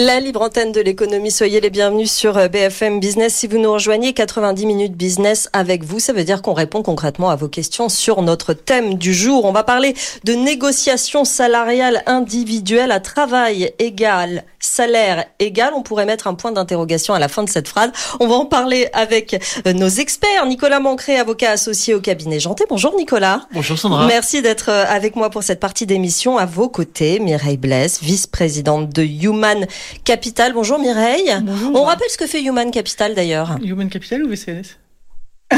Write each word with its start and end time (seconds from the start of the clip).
La 0.00 0.20
libre 0.20 0.42
antenne 0.42 0.70
de 0.70 0.80
l'économie, 0.80 1.32
soyez 1.32 1.60
les 1.60 1.70
bienvenus 1.70 2.12
sur 2.12 2.38
euh, 2.38 2.46
BFM 2.46 3.00
Business. 3.00 3.34
Si 3.34 3.48
vous 3.48 3.58
nous 3.58 3.72
rejoignez, 3.72 4.12
90 4.12 4.64
minutes 4.64 4.92
business 4.92 5.48
avec 5.52 5.82
vous, 5.82 5.98
ça 5.98 6.12
veut 6.12 6.22
dire 6.22 6.40
qu'on 6.40 6.52
répond 6.52 6.84
concrètement 6.84 7.30
à 7.30 7.34
vos 7.34 7.48
questions 7.48 7.88
sur 7.88 8.22
notre 8.22 8.52
thème 8.52 8.94
du 8.94 9.12
jour. 9.12 9.44
On 9.44 9.50
va 9.50 9.64
parler 9.64 9.96
de 10.22 10.34
négociations 10.34 11.24
salariales 11.24 12.04
individuelles 12.06 12.92
à 12.92 13.00
travail 13.00 13.72
égal, 13.80 14.44
salaire 14.60 15.24
égal. 15.40 15.72
On 15.74 15.82
pourrait 15.82 16.06
mettre 16.06 16.28
un 16.28 16.34
point 16.34 16.52
d'interrogation 16.52 17.12
à 17.12 17.18
la 17.18 17.26
fin 17.26 17.42
de 17.42 17.48
cette 17.48 17.66
phrase. 17.66 17.90
On 18.20 18.28
va 18.28 18.36
en 18.36 18.46
parler 18.46 18.88
avec 18.92 19.34
euh, 19.66 19.72
nos 19.72 19.88
experts. 19.88 20.46
Nicolas 20.46 20.78
Mancré, 20.78 21.16
avocat 21.16 21.50
associé 21.50 21.94
au 21.94 22.00
cabinet 22.00 22.38
Janté. 22.38 22.66
Bonjour 22.70 22.94
Nicolas. 22.94 23.48
Bonjour 23.52 23.76
Sandra. 23.76 24.06
Merci 24.06 24.42
d'être 24.42 24.68
euh, 24.68 24.84
avec 24.88 25.16
moi 25.16 25.28
pour 25.28 25.42
cette 25.42 25.58
partie 25.58 25.86
d'émission. 25.86 26.38
À 26.38 26.46
vos 26.46 26.68
côtés, 26.68 27.18
Mireille 27.18 27.56
Blesse, 27.56 28.00
vice-présidente 28.00 28.90
de 28.90 29.02
Human 29.02 29.66
Capital. 30.04 30.52
Bonjour 30.52 30.78
Mireille. 30.78 31.32
Bonjour. 31.42 31.74
On 31.80 31.84
rappelle 31.84 32.08
ce 32.10 32.18
que 32.18 32.26
fait 32.26 32.42
Human 32.42 32.70
Capital 32.70 33.14
d'ailleurs. 33.14 33.56
Human 33.62 33.88
Capital 33.88 34.22
ou 34.24 34.28
VCLS 34.28 34.76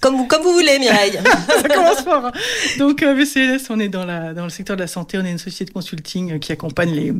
Comme 0.00 0.16
vous, 0.16 0.26
comme 0.26 0.42
vous 0.42 0.52
voulez 0.52 0.78
Mireille. 0.78 1.18
Ça 1.62 1.68
commence 1.68 2.02
fort. 2.02 2.26
hein. 2.26 2.32
Donc 2.78 3.02
euh, 3.02 3.14
VCLS, 3.14 3.66
on 3.70 3.80
est 3.80 3.88
dans, 3.88 4.04
la, 4.04 4.34
dans 4.34 4.44
le 4.44 4.50
secteur 4.50 4.76
de 4.76 4.82
la 4.82 4.86
santé, 4.86 5.18
on 5.18 5.24
est 5.24 5.30
une 5.32 5.38
société 5.38 5.64
de 5.66 5.72
consulting 5.72 6.32
euh, 6.34 6.38
qui 6.38 6.52
accompagne 6.52 6.90
les 6.94 7.12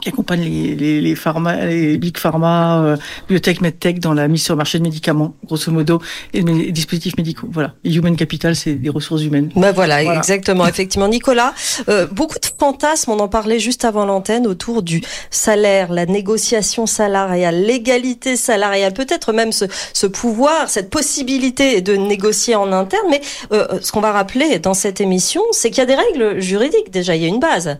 qui 0.00 0.08
accompagne 0.08 0.40
les, 0.42 0.74
les, 0.74 1.00
les, 1.00 1.14
pharma, 1.14 1.66
les 1.66 1.96
big 1.98 2.16
pharma, 2.18 2.82
euh, 2.82 2.96
biotech, 3.28 3.60
medtech 3.60 4.00
dans 4.00 4.14
la 4.14 4.26
mise 4.26 4.42
sur 4.42 4.54
le 4.54 4.58
marché 4.58 4.78
de 4.78 4.82
médicaments, 4.82 5.34
grosso 5.44 5.70
modo, 5.70 6.00
et 6.32 6.42
mé- 6.42 6.72
dispositifs 6.72 7.16
médicaux. 7.16 7.46
Voilà. 7.52 7.74
Et 7.84 7.92
Human 7.92 8.16
Capital, 8.16 8.56
c'est 8.56 8.72
des 8.74 8.88
ressources 8.88 9.22
humaines. 9.22 9.50
Ben 9.54 9.70
voilà, 9.70 10.02
Voilà. 10.02 10.18
exactement, 10.18 10.66
effectivement. 10.66 11.06
Nicolas, 11.08 11.52
euh, 11.88 12.06
beaucoup 12.06 12.38
de 12.38 12.46
fantasmes, 12.58 13.12
on 13.12 13.20
en 13.20 13.28
parlait 13.28 13.60
juste 13.60 13.84
avant 13.84 14.04
l'antenne, 14.06 14.46
autour 14.46 14.82
du 14.82 15.02
salaire, 15.30 15.92
la 15.92 16.06
négociation 16.06 16.86
salariale, 16.86 17.62
l'égalité 17.62 18.36
salariale, 18.36 18.94
peut-être 18.94 19.32
même 19.32 19.52
ce, 19.52 19.66
ce 19.92 20.06
pouvoir, 20.08 20.68
cette 20.68 20.90
possibilité 20.90 21.80
de 21.80 21.94
négocier 21.94 22.56
en 22.56 22.72
interne. 22.72 23.06
Mais 23.10 23.20
euh, 23.52 23.78
ce 23.82 23.92
qu'on 23.92 24.00
va 24.00 24.10
rappeler 24.12 24.58
dans 24.58 24.74
cette 24.74 25.00
émission, 25.00 25.42
c'est 25.52 25.70
qu'il 25.70 25.78
y 25.78 25.82
a 25.82 25.86
des 25.86 25.94
règles 25.94 26.40
juridiques 26.40 26.90
déjà, 26.90 27.14
il 27.14 27.22
y 27.22 27.26
a 27.26 27.28
une 27.28 27.40
base. 27.40 27.78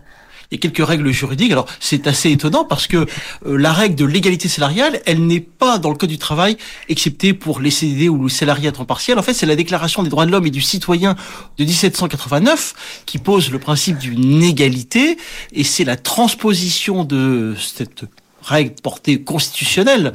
Il 0.51 0.55
y 0.55 0.57
a 0.57 0.59
quelques 0.59 0.85
règles 0.85 1.11
juridiques. 1.11 1.51
Alors, 1.51 1.67
c'est 1.79 2.07
assez 2.07 2.31
étonnant 2.31 2.65
parce 2.65 2.87
que 2.87 2.97
euh, 3.45 3.57
la 3.57 3.73
règle 3.73 3.95
de 3.95 4.05
l'égalité 4.05 4.47
salariale, 4.47 5.01
elle 5.05 5.25
n'est 5.25 5.39
pas 5.39 5.77
dans 5.77 5.89
le 5.89 5.95
Code 5.95 6.09
du 6.09 6.17
travail, 6.17 6.57
excepté 6.89 7.33
pour 7.33 7.59
les 7.59 7.71
CDD 7.71 8.09
ou 8.09 8.23
le 8.23 8.29
salarié 8.29 8.67
à 8.67 8.71
temps 8.71 8.85
partiel. 8.85 9.17
En 9.19 9.23
fait, 9.23 9.33
c'est 9.33 9.45
la 9.45 9.55
Déclaration 9.55 10.03
des 10.03 10.09
droits 10.09 10.25
de 10.25 10.31
l'homme 10.31 10.45
et 10.45 10.51
du 10.51 10.61
citoyen 10.61 11.15
de 11.57 11.63
1789 11.63 13.03
qui 13.05 13.17
pose 13.17 13.51
le 13.51 13.59
principe 13.59 13.97
d'une 13.97 14.43
égalité 14.43 15.17
et 15.51 15.63
c'est 15.63 15.83
la 15.83 15.95
transposition 15.95 17.03
de 17.03 17.55
cette 17.59 18.05
règle 18.41 18.73
portée 18.81 19.21
constitutionnelle 19.21 20.13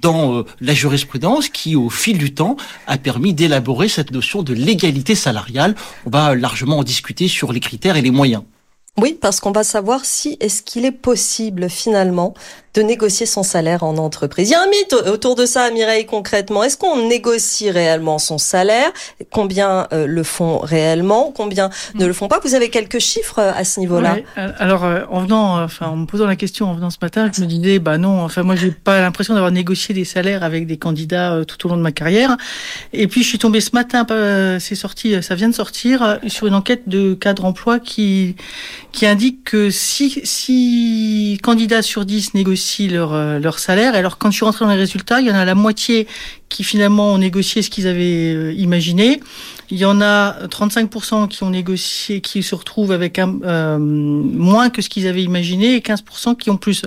dans 0.00 0.34
euh, 0.34 0.44
la 0.60 0.74
jurisprudence 0.74 1.48
qui, 1.48 1.76
au 1.76 1.88
fil 1.88 2.18
du 2.18 2.34
temps, 2.34 2.56
a 2.86 2.98
permis 2.98 3.32
d'élaborer 3.32 3.88
cette 3.88 4.10
notion 4.10 4.42
de 4.42 4.52
l'égalité 4.52 5.14
salariale. 5.14 5.74
On 6.04 6.10
va 6.10 6.34
largement 6.34 6.78
en 6.78 6.84
discuter 6.84 7.26
sur 7.26 7.52
les 7.52 7.60
critères 7.60 7.96
et 7.96 8.02
les 8.02 8.10
moyens. 8.10 8.42
Oui, 8.96 9.18
parce 9.20 9.40
qu'on 9.40 9.50
va 9.50 9.64
savoir 9.64 10.04
si 10.04 10.36
est-ce 10.38 10.62
qu'il 10.62 10.84
est 10.84 10.92
possible 10.92 11.68
finalement 11.68 12.34
de 12.74 12.82
négocier 12.82 13.24
son 13.24 13.44
salaire 13.44 13.84
en 13.84 13.96
entreprise. 13.98 14.48
Il 14.48 14.52
y 14.52 14.54
a 14.56 14.62
un 14.62 14.66
mythe 14.66 14.92
autour 15.12 15.36
de 15.36 15.46
ça, 15.46 15.70
Mireille, 15.70 16.06
concrètement. 16.06 16.64
Est-ce 16.64 16.76
qu'on 16.76 17.06
négocie 17.06 17.70
réellement 17.70 18.18
son 18.18 18.36
salaire? 18.36 18.90
Combien 19.30 19.86
euh, 19.92 20.06
le 20.06 20.22
font 20.24 20.58
réellement? 20.58 21.32
Combien 21.34 21.70
ne 21.94 22.04
le 22.04 22.12
font 22.12 22.26
pas? 22.26 22.40
Vous 22.42 22.56
avez 22.56 22.70
quelques 22.70 22.98
chiffres 22.98 23.38
euh, 23.38 23.52
à 23.54 23.62
ce 23.64 23.78
niveau-là. 23.78 24.16
Euh, 24.38 24.50
Alors, 24.58 24.84
euh, 24.84 25.02
en 25.08 25.20
venant, 25.20 25.58
euh, 25.58 25.64
enfin, 25.64 25.86
en 25.86 25.96
me 25.96 26.06
posant 26.06 26.26
la 26.26 26.34
question 26.34 26.68
en 26.68 26.74
venant 26.74 26.90
ce 26.90 26.98
matin, 27.00 27.30
je 27.32 27.40
me 27.42 27.46
disais, 27.46 27.78
bah 27.78 27.96
non, 27.96 28.22
enfin, 28.24 28.42
moi, 28.42 28.56
j'ai 28.56 28.72
pas 28.72 29.00
l'impression 29.00 29.34
d'avoir 29.34 29.52
négocié 29.52 29.94
des 29.94 30.04
salaires 30.04 30.42
avec 30.42 30.66
des 30.66 30.76
candidats 30.76 31.42
tout 31.46 31.64
au 31.66 31.70
long 31.70 31.76
de 31.76 31.82
ma 31.82 31.92
carrière. 31.92 32.36
Et 32.92 33.06
puis, 33.06 33.22
je 33.22 33.28
suis 33.28 33.38
tombée 33.38 33.60
ce 33.60 33.70
matin, 33.72 34.04
c'est 34.58 34.74
sorti, 34.74 35.22
ça 35.22 35.36
vient 35.36 35.48
de 35.48 35.54
sortir, 35.54 36.18
sur 36.26 36.48
une 36.48 36.54
enquête 36.54 36.88
de 36.88 37.14
cadre 37.14 37.44
emploi 37.44 37.78
qui, 37.78 38.34
qui 38.94 39.06
indique 39.06 39.42
que 39.42 39.70
si, 39.70 40.20
si 40.22 41.38
candidats 41.42 41.82
sur 41.82 42.04
10 42.04 42.34
négocient 42.34 42.88
leur, 42.90 43.12
euh, 43.12 43.38
leur 43.40 43.58
salaire, 43.58 43.94
alors 43.94 44.18
quand 44.18 44.30
je 44.30 44.36
suis 44.36 44.44
rentrée 44.44 44.64
dans 44.64 44.70
les 44.70 44.76
résultats, 44.76 45.20
il 45.20 45.26
y 45.26 45.30
en 45.32 45.34
a 45.34 45.44
la 45.44 45.56
moitié 45.56 46.06
qui 46.48 46.62
finalement 46.62 47.12
ont 47.12 47.18
négocié 47.18 47.62
ce 47.62 47.70
qu'ils 47.70 47.88
avaient 47.88 48.32
euh, 48.32 48.52
imaginé. 48.52 49.20
Il 49.70 49.78
y 49.78 49.84
en 49.84 50.00
a 50.00 50.46
35% 50.46 51.28
qui 51.28 51.42
ont 51.42 51.50
négocié, 51.50 52.20
qui 52.20 52.42
se 52.42 52.54
retrouvent 52.54 52.92
avec 52.92 53.18
euh, 53.18 53.78
moins 53.78 54.70
que 54.70 54.82
ce 54.82 54.88
qu'ils 54.88 55.06
avaient 55.06 55.22
imaginé 55.22 55.74
et 55.74 55.80
15% 55.80 56.36
qui 56.36 56.50
ont 56.50 56.56
plus. 56.56 56.82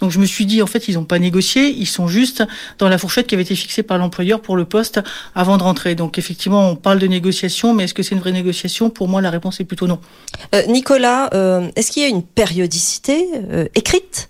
Donc 0.00 0.10
je 0.10 0.18
me 0.18 0.26
suis 0.26 0.46
dit, 0.46 0.62
en 0.62 0.66
fait, 0.66 0.88
ils 0.88 0.94
n'ont 0.94 1.04
pas 1.04 1.18
négocié, 1.18 1.68
ils 1.68 1.86
sont 1.86 2.08
juste 2.08 2.44
dans 2.78 2.88
la 2.88 2.98
fourchette 2.98 3.26
qui 3.26 3.34
avait 3.34 3.44
été 3.44 3.54
fixée 3.54 3.82
par 3.82 3.98
l'employeur 3.98 4.40
pour 4.40 4.56
le 4.56 4.64
poste 4.64 5.00
avant 5.34 5.58
de 5.58 5.62
rentrer. 5.62 5.94
Donc 5.94 6.18
effectivement, 6.18 6.70
on 6.70 6.76
parle 6.76 6.98
de 6.98 7.06
négociation, 7.06 7.74
mais 7.74 7.84
est-ce 7.84 7.94
que 7.94 8.02
c'est 8.02 8.14
une 8.14 8.20
vraie 8.20 8.32
négociation? 8.32 8.90
Pour 8.90 9.08
moi, 9.08 9.20
la 9.20 9.30
réponse 9.30 9.60
est 9.60 9.64
plutôt 9.64 9.86
non. 9.86 9.98
Euh, 10.54 10.62
Nicolas, 10.66 11.30
euh, 11.34 11.70
est-ce 11.76 11.92
qu'il 11.92 12.02
y 12.02 12.06
a 12.06 12.08
une 12.08 12.22
périodicité 12.22 13.26
écrite? 13.74 14.28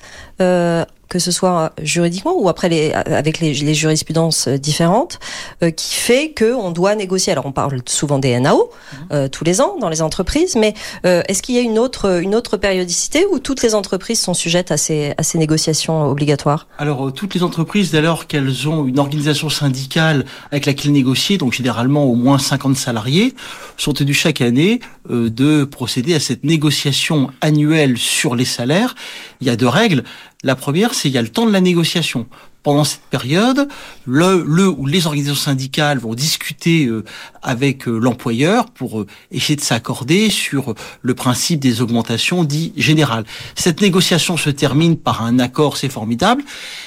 Que 1.12 1.18
ce 1.18 1.30
soit 1.30 1.74
juridiquement 1.82 2.34
ou 2.40 2.48
après 2.48 2.70
les, 2.70 2.90
avec 2.94 3.38
les, 3.38 3.52
les 3.52 3.74
jurisprudences 3.74 4.48
euh, 4.48 4.56
différentes, 4.56 5.20
euh, 5.62 5.70
qui 5.70 5.94
fait 5.94 6.30
que 6.30 6.54
on 6.54 6.70
doit 6.70 6.94
négocier. 6.94 7.32
Alors 7.32 7.44
on 7.44 7.52
parle 7.52 7.82
souvent 7.86 8.18
des 8.18 8.40
NAO 8.40 8.70
euh, 9.12 9.28
tous 9.28 9.44
les 9.44 9.60
ans 9.60 9.76
dans 9.78 9.90
les 9.90 10.00
entreprises, 10.00 10.56
mais 10.56 10.72
euh, 11.04 11.22
est-ce 11.28 11.42
qu'il 11.42 11.54
y 11.54 11.58
a 11.58 11.60
une 11.60 11.78
autre 11.78 12.22
une 12.22 12.34
autre 12.34 12.56
périodicité 12.56 13.26
où 13.30 13.38
toutes 13.40 13.62
les 13.62 13.74
entreprises 13.74 14.22
sont 14.22 14.32
sujettes 14.32 14.70
à 14.70 14.78
ces 14.78 15.12
à 15.18 15.22
ces 15.22 15.36
négociations 15.36 16.06
obligatoires? 16.06 16.66
Alors, 16.78 17.08
euh, 17.08 17.10
toutes 17.10 17.34
les 17.34 17.42
entreprises, 17.42 17.90
dès 17.90 18.00
lors 18.00 18.26
qu'elles 18.26 18.68
ont 18.68 18.86
une 18.86 18.98
organisation 18.98 19.50
syndicale 19.50 20.24
avec 20.50 20.64
laquelle 20.64 20.92
négocier, 20.92 21.36
donc 21.36 21.52
généralement 21.52 22.04
au 22.04 22.14
moins 22.14 22.38
50 22.38 22.76
salariés, 22.76 23.34
sont 23.76 23.92
tenues 23.92 24.14
chaque 24.14 24.40
année 24.40 24.80
euh, 25.10 25.30
de 25.30 25.64
procéder 25.64 26.14
à 26.14 26.20
cette 26.20 26.44
négociation 26.44 27.30
annuelle 27.40 27.98
sur 27.98 28.34
les 28.34 28.44
salaires. 28.44 28.94
Il 29.40 29.46
y 29.46 29.50
a 29.50 29.56
deux 29.56 29.68
règles. 29.68 30.04
La 30.42 30.56
première, 30.56 30.94
c'est 30.94 31.08
il 31.08 31.12
y 31.14 31.18
a 31.18 31.22
le 31.22 31.28
temps 31.28 31.46
de 31.46 31.52
la 31.52 31.60
négociation. 31.60 32.26
Pendant 32.62 32.84
cette 32.84 33.02
période, 33.10 33.68
le, 34.06 34.44
le 34.46 34.68
ou 34.68 34.86
les 34.86 35.06
organisations 35.06 35.42
syndicales 35.42 35.98
vont 35.98 36.14
discuter 36.14 36.86
euh, 36.86 37.04
avec 37.42 37.88
euh, 37.88 37.98
l'employeur 37.98 38.66
pour 38.66 39.00
euh, 39.00 39.06
essayer 39.32 39.56
de 39.56 39.60
s'accorder 39.60 40.30
sur 40.30 40.74
le 41.00 41.14
principe 41.14 41.58
des 41.58 41.82
augmentations 41.82 42.44
dit 42.44 42.72
générales. 42.76 43.24
Cette 43.56 43.80
négociation 43.80 44.36
se 44.36 44.50
termine 44.50 44.96
par 44.96 45.24
un 45.24 45.40
accord, 45.40 45.76
c'est 45.76 45.88
formidable. 45.88 46.44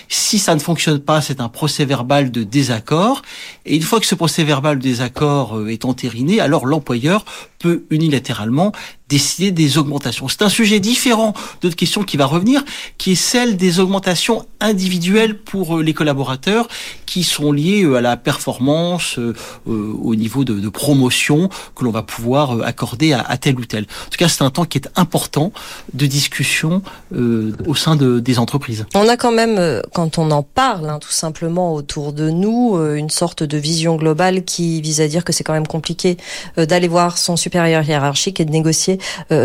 Si 0.08 0.40
ça 0.40 0.56
ne 0.56 0.62
fonctionne 0.62 1.00
pas, 1.00 1.20
c'est 1.20 1.42
un 1.42 1.50
procès 1.50 1.84
verbal 1.84 2.32
de 2.32 2.44
désaccord. 2.44 3.22
Et 3.66 3.76
une 3.76 3.82
fois 3.82 4.00
que 4.00 4.06
ce 4.06 4.16
procès 4.16 4.46
verbal 4.46 4.78
de 4.78 4.84
désaccord 4.84 5.68
est 5.68 5.84
entériné, 5.84 6.40
alors 6.40 6.66
l'employeur 6.66 7.26
peut 7.60 7.84
unilatéralement 7.90 8.72
décider 9.10 9.52
des 9.52 9.78
augmentations. 9.78 10.28
C'est 10.28 10.42
un 10.42 10.50
sujet 10.50 10.80
différent 10.80 11.34
de 11.62 11.68
notre 11.68 11.76
question 11.76 12.04
qui 12.04 12.18
va 12.18 12.26
revenir, 12.26 12.64
qui 12.98 13.12
est 13.12 13.16
celle 13.16 13.56
des 13.58 13.80
augmentations 13.80 14.48
individuelles 14.60 15.38
pour 15.38 15.65
euh, 15.72 15.84
les 15.84 15.94
collaborateurs 15.94 16.68
qui 17.06 17.24
sont 17.24 17.52
liées 17.52 17.84
euh, 17.84 17.96
à 17.96 18.02
la 18.02 18.18
performance 18.18 19.18
euh, 19.20 19.34
au 19.66 20.16
niveau 20.16 20.44
de, 20.44 20.70
promotion 20.70 21.50
que 21.76 21.86
l'on 21.86 21.92
va 21.92 22.02
pouvoir 22.02 22.62
accorder 22.64 23.14
à, 23.14 23.38
tel 23.38 23.58
ou 23.58 23.66
tel. 23.66 23.84
En 23.84 24.10
tout 24.10 24.18
cas, 24.18 24.28
c'est 24.28 24.44
un 24.44 24.50
temps 24.50 24.66
qui 24.66 24.78
est 24.78 24.90
important 24.96 25.52
de 25.94 26.06
discussion 26.06 26.82
au 27.14 27.76
sein 27.76 27.96
de, 27.96 28.20
des 28.20 28.40
entreprises. 28.40 28.86
On 28.94 29.08
a 29.08 29.16
quand 29.16 29.32
même, 29.32 29.82
quand 29.94 30.18
on 30.18 30.32
en 30.32 30.44
parle, 30.44 30.90
hein, 30.90 31.00
tout 31.00 31.12
simplement 31.12 31.74
autour 31.74 32.14
de 32.14 32.30
nous, 32.30 32.78
une 32.96 33.10
sorte 33.10 33.44
de 33.44 33.58
vision 33.58 33.96
globale 33.96 34.44
qui 34.44 34.82
vise 34.82 35.02
à 35.02 35.08
dire 35.08 35.24
que 35.24 35.32
c'est 35.32 35.44
quand 35.44 35.54
même 35.54 35.68
compliqué 35.68 36.18
d'aller 36.58 36.88
voir 36.88 37.18
son 37.18 37.38
supérieur 37.38 37.84
hiérarchique 37.84 38.40
et 38.40 38.46
de 38.46 38.52
négocier 38.52 39.00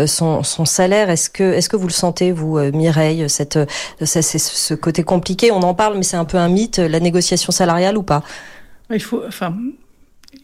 son, 0.05 0.43
salaire. 0.65 1.09
Est-ce 1.09 1.29
que, 1.29 1.43
est-ce 1.43 1.69
que 1.69 1.77
vous 1.77 1.87
le 1.87 1.93
sentez, 1.93 2.31
vous, 2.31 2.59
Mireille, 2.73 3.29
cette, 3.29 3.59
ce 4.03 4.73
côté 4.73 5.03
compliqué? 5.03 5.51
On 5.51 5.61
en 5.61 5.73
parle, 5.73 5.97
mais 5.97 6.03
c'est 6.11 6.17
un 6.17 6.25
peu 6.25 6.37
un 6.37 6.49
mythe, 6.49 6.77
la 6.77 6.99
négociation 6.99 7.51
salariale 7.51 7.97
ou 7.97 8.03
pas? 8.03 8.23
Il 8.93 9.01
faut, 9.01 9.23
enfin, 9.25 9.55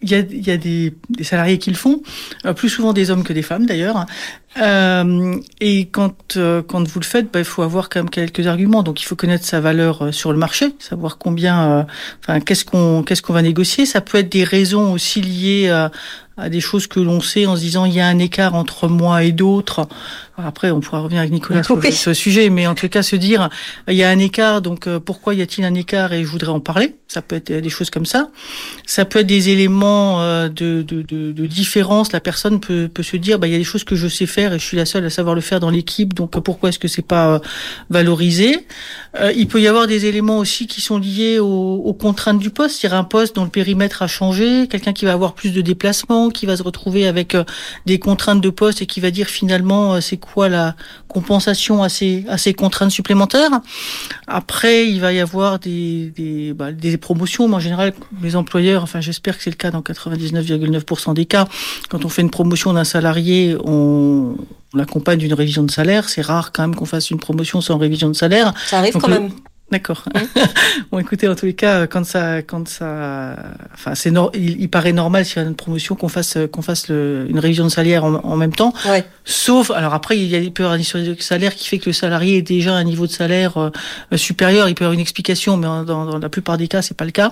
il 0.02 0.10
y 0.10 0.52
a, 0.52 0.58
des, 0.58 0.94
salariés 1.22 1.58
qui 1.58 1.70
le 1.70 1.76
font, 1.76 2.02
euh, 2.46 2.54
plus 2.54 2.70
souvent 2.70 2.94
des 2.94 3.10
hommes 3.10 3.24
que 3.24 3.34
des 3.34 3.42
femmes 3.42 3.66
d'ailleurs. 3.66 4.06
Euh, 4.62 5.36
et 5.60 5.88
quand 5.88 6.38
euh, 6.38 6.62
quand 6.62 6.88
vous 6.88 7.00
le 7.00 7.06
faites, 7.06 7.32
bah, 7.32 7.40
il 7.40 7.46
faut 7.46 7.64
avoir 7.64 7.90
quand 7.90 8.00
même 8.00 8.10
quelques 8.10 8.48
arguments. 8.48 8.84
Donc 8.84 9.02
il 9.02 9.06
faut 9.06 9.16
connaître 9.16 9.46
sa 9.46 9.60
valeur 9.60 10.14
sur 10.14 10.32
le 10.32 10.38
marché, 10.38 10.76
savoir 10.80 11.18
combien, 11.18 11.86
qu'est-ce 12.46 12.64
qu'on 12.64 13.04
qu'est-ce 13.04 13.22
qu'on 13.22 13.34
va 13.34 13.42
négocier. 13.42 13.86
Ça 13.86 14.02
peut 14.02 14.20
être 14.20 14.32
des 14.32 14.44
raisons 14.44 14.94
aussi 14.94 15.22
liées 15.22 15.88
à, 16.38 16.50
des 16.50 16.62
choses 16.62 16.88
que 16.88 17.00
l'on 17.00 17.22
sait 17.22 17.46
en 17.46 17.56
se 17.56 17.62
disant 17.62 17.86
il 17.86 17.94
y 17.94 18.00
a 18.00 18.08
un 18.08 18.20
écart 18.20 18.56
entre 18.56 18.88
moi 18.88 19.24
et 19.24 19.32
d'autres. 19.32 19.88
Après, 20.40 20.70
on 20.70 20.82
pourra 20.82 21.00
revenir 21.00 21.22
avec 21.22 21.32
Nicolas 21.32 21.64
sur, 21.64 21.78
oui. 21.78 21.92
ce 21.92 22.14
sujet, 22.14 22.52
mais 22.52 22.68
en 22.68 22.76
tout 22.76 22.88
cas, 22.90 23.02
se 23.02 23.16
dire, 23.16 23.50
il 23.88 23.96
y 23.96 24.04
a 24.04 24.10
un 24.10 24.20
écart, 24.20 24.62
donc 24.62 24.88
pourquoi 25.00 25.34
y 25.34 25.42
a-t-il 25.42 25.66
un 25.66 25.74
écart 25.74 26.14
et 26.14 26.24
je 26.24 26.28
voudrais 26.28 26.52
en 26.52 26.60
parler. 26.60 26.96
Ça 27.08 27.24
peut 27.24 27.38
être 27.38 27.52
des 27.52 27.70
choses 27.70 27.90
comme 27.90 28.06
ça. 28.06 28.30
Ça 28.86 29.04
peut 29.06 29.20
être 29.20 29.26
des 29.26 29.50
éléments 29.50 30.22
de, 30.22 30.84
de, 30.84 31.02
de, 31.02 31.32
de 31.32 31.46
différence. 31.48 32.12
La 32.12 32.20
personne 32.20 32.60
peut, 32.60 32.88
peut 32.88 33.02
se 33.02 33.18
dire, 33.18 33.40
bah, 33.40 33.48
il 33.48 33.54
y 33.54 33.56
a 33.56 33.58
des 33.58 33.64
choses 33.64 33.84
que 33.84 33.96
je 33.96 34.08
sais 34.08 34.28
faire 34.28 34.54
et 34.54 34.60
je 34.60 34.64
suis 34.64 34.78
la 34.78 34.86
seule 34.86 35.06
à 35.06 35.10
savoir 35.10 35.34
le 35.34 35.42
faire 35.42 35.60
dans 35.60 35.72
l'équipe, 35.72 36.14
donc 36.14 36.40
pourquoi 36.44 36.70
est-ce 36.70 36.78
que 36.78 36.88
c'est 36.88 37.02
pas 37.02 37.42
valorisé? 37.90 38.68
Il 39.36 39.48
peut 39.48 39.60
y 39.60 39.68
avoir 39.68 39.88
des 39.88 40.06
éléments 40.06 40.38
aussi 40.38 40.68
qui 40.68 40.82
sont 40.82 41.00
liés 41.00 41.40
aux, 41.40 41.48
aux 41.84 41.94
contraintes 41.94 42.38
du 42.38 42.52
poste. 42.52 42.84
Il 42.84 42.90
y 42.90 42.94
a 42.94 42.98
un 42.98 43.04
poste 43.04 43.36
dont 43.36 43.44
le 43.44 43.50
périmètre 43.50 44.04
a 44.04 44.08
changé, 44.08 44.68
quelqu'un 44.68 44.94
qui 44.94 45.06
va 45.06 45.14
avoir 45.14 45.34
plus 45.34 45.52
de 45.52 45.62
déplacements, 45.62 46.27
qui 46.34 46.46
va 46.46 46.58
se 46.58 46.64
retrouver 46.64 47.08
avec 47.08 47.36
des 47.86 48.00
contraintes 48.00 48.42
de 48.42 48.50
poste 48.50 48.82
et 48.82 48.86
qui 48.86 49.00
va 49.00 49.12
dire 49.12 49.28
finalement 49.28 50.00
c'est 50.02 50.18
quoi 50.18 50.50
la 50.50 50.76
compensation 51.08 51.84
à 51.84 51.90
ces, 51.90 52.26
à 52.30 52.38
ces 52.38 52.54
contraintes 52.54 52.92
supplémentaires. 52.92 53.50
Après, 54.28 54.88
il 54.88 55.00
va 55.00 55.14
y 55.14 55.20
avoir 55.20 55.60
des, 55.60 56.12
des, 56.16 56.54
bah, 56.54 56.72
des 56.72 56.98
promotions. 56.98 57.48
Mais 57.48 57.56
en 57.56 57.60
général, 57.60 57.94
les 58.22 58.36
employeurs, 58.36 58.84
enfin 58.84 59.02
j'espère 59.02 59.38
que 59.38 59.44
c'est 59.44 59.50
le 59.50 59.56
cas 59.56 59.72
dans 59.72 59.82
99,9% 59.82 61.14
des 61.14 61.26
cas, 61.26 61.48
quand 61.90 62.06
on 62.06 62.10
fait 62.10 62.22
une 62.22 62.30
promotion 62.30 62.74
d'un 62.74 62.84
salarié, 62.84 63.56
on, 63.64 64.36
on 64.74 64.78
l'accompagne 64.78 65.20
d'une 65.20 65.34
révision 65.34 65.64
de 65.64 65.72
salaire. 65.72 66.10
C'est 66.10 66.22
rare 66.22 66.52
quand 66.52 66.64
même 66.64 66.76
qu'on 66.76 66.86
fasse 66.86 67.10
une 67.12 67.20
promotion 67.20 67.62
sans 67.62 67.78
révision 67.78 68.10
de 68.10 68.14
salaire. 68.16 68.54
Ça 68.68 68.80
arrive 68.80 68.94
Donc, 68.94 69.02
quand 69.04 69.08
le- 69.10 69.20
même. 69.20 69.32
D'accord. 69.70 70.06
bon, 70.92 71.00
écoutez, 71.00 71.28
en 71.28 71.36
tous 71.36 71.46
les 71.46 71.54
cas, 71.54 71.88
quand 71.88 72.06
ça, 72.06 72.42
quand 72.42 72.70
ça, 72.70 73.36
enfin, 73.74 73.96
c'est 73.96 74.14
il, 74.34 74.62
il 74.62 74.70
paraît 74.70 74.94
normal 74.94 75.26
s'il 75.26 75.42
y 75.42 75.46
a 75.46 75.48
une 75.48 75.56
promotion 75.58 75.96
qu'on 75.96 76.08
fasse, 76.08 76.38
qu'on 76.54 76.62
fasse 76.62 76.88
le- 76.88 77.26
une 77.30 77.38
révision 77.40 77.66
de 77.66 77.70
salaire 77.70 78.06
en, 78.06 78.16
en 78.16 78.38
même 78.38 78.54
temps. 78.54 78.74
Ouais. 78.88 79.04
Sauf, 79.26 79.70
alors 79.72 79.94
après, 79.94 80.18
il 80.18 80.28
y 80.28 80.36
a 80.36 80.40
il 80.40 80.54
peut 80.54 80.64
y 80.64 80.66
avoir 80.66 80.80
une 80.80 80.84
de 81.16 81.22
salaire 81.22 81.54
qui 81.54 81.68
fait 81.68 81.80
que 81.80 81.88
le 81.88 81.94
salarié 81.94 82.38
est 82.38 82.42
déjà 82.44 82.76
à 82.76 82.78
un 82.78 82.86
niveau 82.86 83.08
de 83.08 83.12
salaire 83.12 83.58
euh, 83.58 83.70
supérieur. 84.16 84.70
Il 84.70 84.76
peut 84.76 84.84
y 84.84 84.86
avoir 84.86 84.94
une 84.94 85.02
explication, 85.02 85.58
mais 85.58 85.68
en- 85.68 85.84
dans, 85.84 86.06
dans 86.06 86.18
la 86.20 86.30
plupart 86.30 86.58
des 86.58 86.70
cas, 86.70 86.82
c'est 86.82 86.96
pas 86.96 87.04
le 87.06 87.12
cas. 87.12 87.30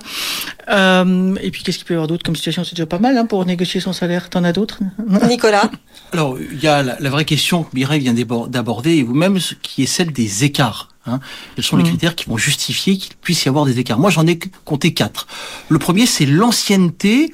Euh, 0.70 1.36
et 1.42 1.52
puis, 1.52 1.64
qu'est-ce 1.64 1.78
qu'il 1.78 1.88
peut 1.88 1.94
y 1.94 1.98
avoir 1.98 2.08
d'autre 2.08 2.24
comme 2.26 2.36
situation? 2.36 2.66
C'est 2.66 2.76
déjà 2.76 2.86
pas 2.86 3.00
mal 3.00 3.18
hein, 3.18 3.26
pour 3.26 3.46
négocier 3.46 3.80
son 3.80 3.94
salaire. 3.94 4.30
T'en 4.30 4.44
as 4.44 4.52
d'autres? 4.52 4.80
Nicolas, 5.30 5.72
Alors, 6.12 6.38
il 6.40 6.60
y 6.62 6.68
a 6.68 6.84
la, 6.84 6.98
la 7.00 7.10
vraie 7.10 7.26
question 7.26 7.64
que 7.64 7.70
Mireille 7.74 8.02
vient 8.02 8.14
d'aborder, 8.14 8.96
et 8.98 9.04
vous-même, 9.04 9.40
ce 9.40 9.56
qui 9.56 9.84
est 9.84 9.88
celle 9.88 10.12
des 10.12 10.44
écarts. 10.44 10.90
Hein. 11.08 11.20
Quels 11.56 11.64
sont 11.66 11.78
les 11.78 11.84
Mhm. 11.84 11.90
critères 11.90 12.16
qui 12.16 12.26
vont 12.26 12.38
justifier 12.38 12.98
qu'il 12.98 13.14
puisse 13.16 13.46
y 13.46 13.50
avoir 13.50 13.66
des 13.66 13.80
écarts? 13.80 14.00
Moi, 14.00 14.10
j'en 14.10 14.26
ai 14.28 14.40
compté 14.64 14.94
quatre. 14.94 15.28
Le 15.70 15.80
premier, 15.80 16.06
c'est 16.06 16.26
l'ancienneté 16.26 17.32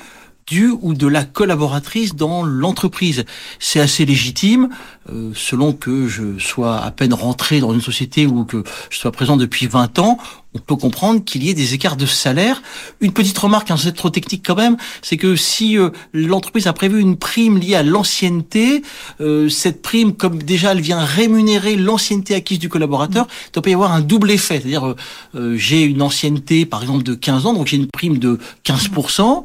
du 0.48 0.70
ou 0.82 0.94
de 0.94 1.08
la 1.08 1.24
collaboratrice 1.24 2.16
dans 2.16 2.44
l'entreprise. 2.44 3.24
C'est 3.60 3.80
assez 3.80 4.06
légitime, 4.06 4.70
euh, 5.09 5.31
selon 5.33 5.74
que 5.74 6.07
je 6.07 6.38
sois 6.38 6.77
à 6.77 6.92
peine 6.92 7.13
rentré 7.13 7.59
dans 7.59 7.74
une 7.74 7.81
société 7.81 8.25
ou 8.25 8.45
que 8.45 8.63
je 8.89 8.98
sois 8.98 9.12
présent 9.12 9.38
depuis 9.38 9.68
20 9.68 10.00
ans, 10.00 10.18
on 10.53 10.59
peut 10.59 10.75
comprendre 10.75 11.24
qu'il 11.24 11.44
y 11.44 11.50
ait 11.50 11.53
des 11.53 11.74
écarts 11.74 11.95
de 11.95 12.06
salaire. 12.06 12.62
Une 13.00 13.13
petite 13.13 13.38
remarque, 13.38 13.71
hein, 13.71 13.77
c'est 13.77 13.94
trop 13.94 14.09
technique 14.09 14.44
quand 14.45 14.56
même, 14.56 14.75
c'est 15.01 15.15
que 15.15 15.38
si 15.38 15.77
euh, 15.77 15.92
l'entreprise 16.13 16.68
a 16.68 16.74
prévu 16.74 17.00
une 17.00 17.15
prime 17.15 17.57
liée 17.57 17.75
à 17.75 17.83
l'ancienneté, 17.83 18.81
euh, 19.21 19.48
cette 19.48 19.81
prime, 19.81 20.13
comme 20.13 20.44
déjà 20.44 20.74
elle 20.74 20.81
vient 20.81 21.03
rémunérer 21.03 21.77
l'ancienneté 21.77 22.36
acquise 22.36 22.59
du 22.59 22.68
collaborateur, 22.68 23.27
il 23.48 23.62
doit 23.62 23.69
y 23.69 23.74
avoir 23.74 23.94
un 23.94 24.01
double 24.01 24.30
effet. 24.31 24.59
C'est-à-dire, 24.59 24.88
euh, 24.88 24.95
euh, 25.36 25.56
j'ai 25.57 25.83
une 25.83 26.01
ancienneté, 26.01 26.65
par 26.65 26.81
exemple, 26.81 27.03
de 27.03 27.15
15 27.15 27.45
ans, 27.45 27.53
donc 27.53 27.68
j'ai 27.68 27.77
une 27.77 27.88
prime 27.88 28.18
de 28.18 28.38
15%. 28.65 29.44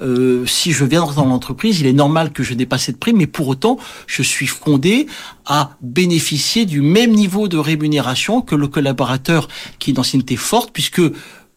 Euh, 0.00 0.46
si 0.46 0.70
je 0.70 0.84
viens 0.84 1.04
dans 1.04 1.26
l'entreprise, 1.26 1.80
il 1.80 1.86
est 1.86 1.92
normal 1.92 2.32
que 2.32 2.44
je 2.44 2.54
n'ai 2.54 2.66
pas 2.66 2.78
cette 2.78 2.98
prime, 2.98 3.16
mais 3.16 3.26
pour 3.26 3.48
autant, 3.48 3.76
je 4.06 4.22
suis 4.22 4.46
fondé 4.46 5.03
à 5.46 5.76
bénéficier 5.80 6.66
du 6.66 6.80
même 6.80 7.12
niveau 7.12 7.48
de 7.48 7.58
rémunération 7.58 8.40
que 8.40 8.54
le 8.54 8.68
collaborateur 8.68 9.48
qui 9.78 9.90
est 9.90 9.94
d'ancienneté 9.94 10.36
forte, 10.36 10.70
puisque 10.72 11.02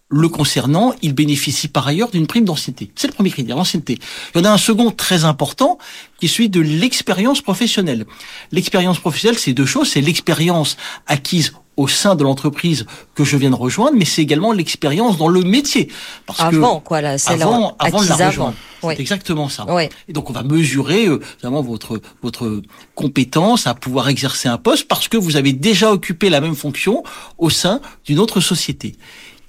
le 0.09 0.29
concernant, 0.29 0.93
il 1.01 1.13
bénéficie 1.13 1.67
par 1.67 1.85
ailleurs 1.87 2.09
d'une 2.09 2.27
prime 2.27 2.45
d'ancienneté. 2.45 2.91
C'est 2.95 3.07
le 3.07 3.13
premier 3.13 3.29
critère, 3.29 3.57
l'ancienneté. 3.57 3.99
Il 4.33 4.39
y 4.39 4.41
en 4.41 4.45
a 4.45 4.53
un 4.53 4.57
second 4.57 4.91
très 4.91 5.25
important, 5.25 5.77
qui 6.19 6.27
est 6.27 6.29
celui 6.29 6.49
de 6.49 6.61
l'expérience 6.61 7.41
professionnelle. 7.41 8.05
L'expérience 8.51 8.99
professionnelle, 8.99 9.37
c'est 9.37 9.53
deux 9.53 9.65
choses. 9.65 9.89
C'est 9.89 10.01
l'expérience 10.01 10.77
acquise 11.07 11.53
au 11.77 11.87
sein 11.87 12.15
de 12.15 12.23
l'entreprise 12.23 12.85
que 13.15 13.23
je 13.23 13.37
viens 13.37 13.51
de 13.51 13.55
rejoindre, 13.55 13.95
mais 13.97 14.05
c'est 14.05 14.21
également 14.23 14.51
l'expérience 14.51 15.17
dans 15.17 15.27
le 15.29 15.41
métier. 15.41 15.89
Parce 16.25 16.41
avant, 16.41 16.79
que 16.79 16.87
quoi, 16.87 17.01
là, 17.01 17.17
c'est 17.17 17.33
avant, 17.33 17.75
avant 17.79 18.01
de 18.01 18.07
la 18.07 18.13
avant. 18.15 18.27
rejoindre. 18.27 18.53
Oui. 18.83 18.93
C'est 18.95 19.01
exactement 19.01 19.47
ça. 19.49 19.65
Ouais. 19.65 19.89
Et 20.07 20.13
donc 20.13 20.29
on 20.29 20.33
va 20.33 20.43
mesurer 20.43 21.07
euh, 21.07 21.19
vraiment 21.41 21.61
votre 21.61 21.99
votre 22.21 22.61
compétence 22.95 23.65
à 23.67 23.73
pouvoir 23.73 24.09
exercer 24.09 24.47
un 24.49 24.57
poste 24.57 24.87
parce 24.87 25.07
que 25.07 25.17
vous 25.17 25.35
avez 25.35 25.53
déjà 25.53 25.91
occupé 25.91 26.29
la 26.29 26.41
même 26.41 26.55
fonction 26.55 27.03
au 27.37 27.49
sein 27.49 27.79
d'une 28.05 28.19
autre 28.19 28.39
société. 28.39 28.95